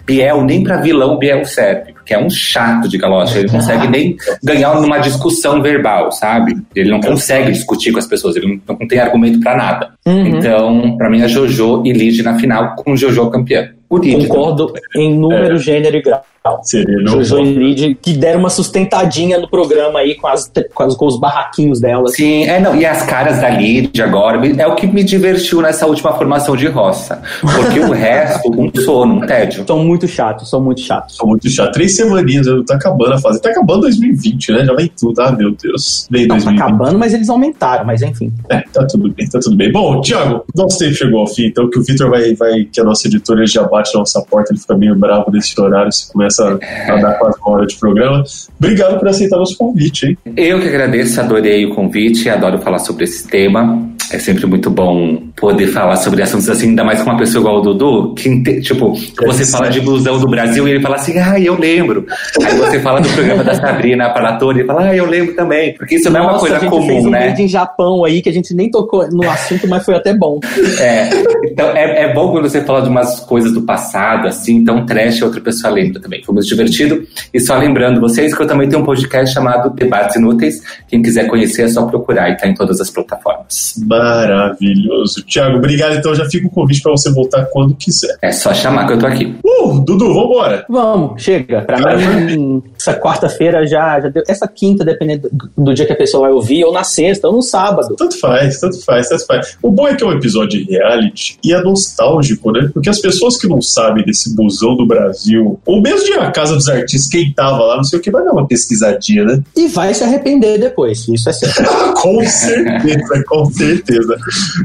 [0.05, 1.96] Biel, nem pra vilão Biel serve.
[2.07, 6.55] Porque é um chato de galocha, ele não consegue nem ganhar numa discussão verbal, sabe?
[6.73, 9.89] Ele não consegue discutir com as pessoas, ele não, não tem argumento pra nada.
[10.05, 10.27] Uhum.
[10.27, 13.73] Então, pra mim é Jojo e Lid na final com Jojo campeã.
[13.91, 15.57] Lid Concordo em número, É.
[15.57, 16.21] gênero e grau.
[16.63, 20.95] Seria Jojo e Lid, que deram uma sustentadinha no programa aí com, as, com, as-
[20.95, 22.13] com os barraquinhos delas.
[22.15, 25.85] Sim, é, não, e as caras da Lid agora é o que me divertiu nessa
[25.85, 27.21] última formação de roça.
[27.41, 29.65] Porque o resto, um sono, um tédio.
[29.67, 31.17] São muito chatos, são muito chatos.
[31.17, 31.73] São muito chato.
[31.73, 33.41] Três semaninhas, tá acabando a fase.
[33.41, 34.63] Tá acabando 2020, né?
[34.65, 35.19] Já vem tudo.
[35.21, 36.07] Ah, meu Deus.
[36.09, 36.61] Vem Não, tá 2020.
[36.63, 38.31] acabando, mas eles aumentaram, mas enfim.
[38.49, 39.69] É, tá tudo bem, tá tudo bem.
[39.69, 42.85] Bom, Thiago, nosso tempo chegou ao fim, então que o Vitor vai, vai, que a
[42.85, 46.11] nossa editora ele já bate na nossa porta, ele fica meio bravo nesse horário, se
[46.11, 48.23] começa a dar quase uma hora de programa.
[48.57, 50.17] Obrigado por aceitar nosso convite, hein?
[50.35, 53.96] Eu que agradeço, adorei o convite, adoro falar sobre esse tema.
[54.11, 57.57] É sempre muito bom poder falar sobre assuntos assim, ainda mais com uma pessoa igual
[57.57, 58.93] o Dudu, que, tipo,
[59.25, 62.05] você fala de blusão do Brasil e ele fala assim, ah, eu lembro.
[62.43, 65.73] Aí você fala do programa da Sabrina Paratore e ele fala, ah, eu lembro também.
[65.73, 67.27] Porque isso não é uma Nossa, coisa a gente comum, fez um né?
[67.29, 70.39] vídeo em Japão aí que a gente nem tocou no assunto, mas foi até bom.
[70.79, 71.09] É,
[71.45, 75.21] então é, é bom quando você fala de umas coisas do passado, assim, então trash
[75.21, 76.23] outra pessoa lembra também.
[76.23, 77.05] Foi muito divertido.
[77.33, 80.61] E só lembrando vocês que eu também tenho um podcast chamado Debates Inúteis.
[80.87, 83.75] Quem quiser conhecer é só procurar e tá em todas as plataformas.
[83.97, 85.23] Maravilhoso.
[85.25, 85.95] Thiago, obrigado.
[85.95, 88.17] Então já fica o convite pra você voltar quando quiser.
[88.21, 89.35] É só chamar que eu tô aqui.
[89.43, 90.65] Uh, Dudu, vambora.
[90.69, 91.61] Vamos, chega.
[91.61, 94.23] Pra mim, essa quarta-feira já, já deu.
[94.27, 97.41] Essa quinta, dependendo do, dia que a pessoa vai ouvir, ou na sexta, ou no
[97.41, 97.95] sábado.
[97.97, 99.57] Tanto faz, tanto faz, tanto faz.
[99.61, 102.69] O bom é que é um episódio de reality e é nostálgico, né?
[102.73, 106.55] Porque as pessoas que não sabem desse busão do Brasil, ou mesmo de A Casa
[106.55, 109.43] dos Artistas, quem tava lá, não sei o que, vai dar uma pesquisadinha, né?
[109.55, 111.63] E vai se arrepender depois, isso é certo.
[112.01, 114.17] com certeza, com certeza.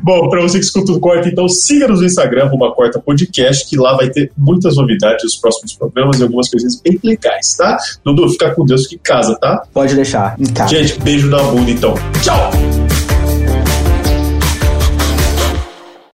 [0.03, 3.77] Bom, pra você que escuta o Corta, então siga-nos no Instagram, uma Corta Podcast, que
[3.77, 7.77] lá vai ter muitas novidades nos próximos programas e algumas coisinhas bem legais, tá?
[8.15, 9.63] Dudu, fica com Deus, fique em casa, tá?
[9.73, 10.77] Pode deixar, em casa.
[10.77, 11.95] Gente, beijo na bunda, então.
[12.23, 12.82] Tchau!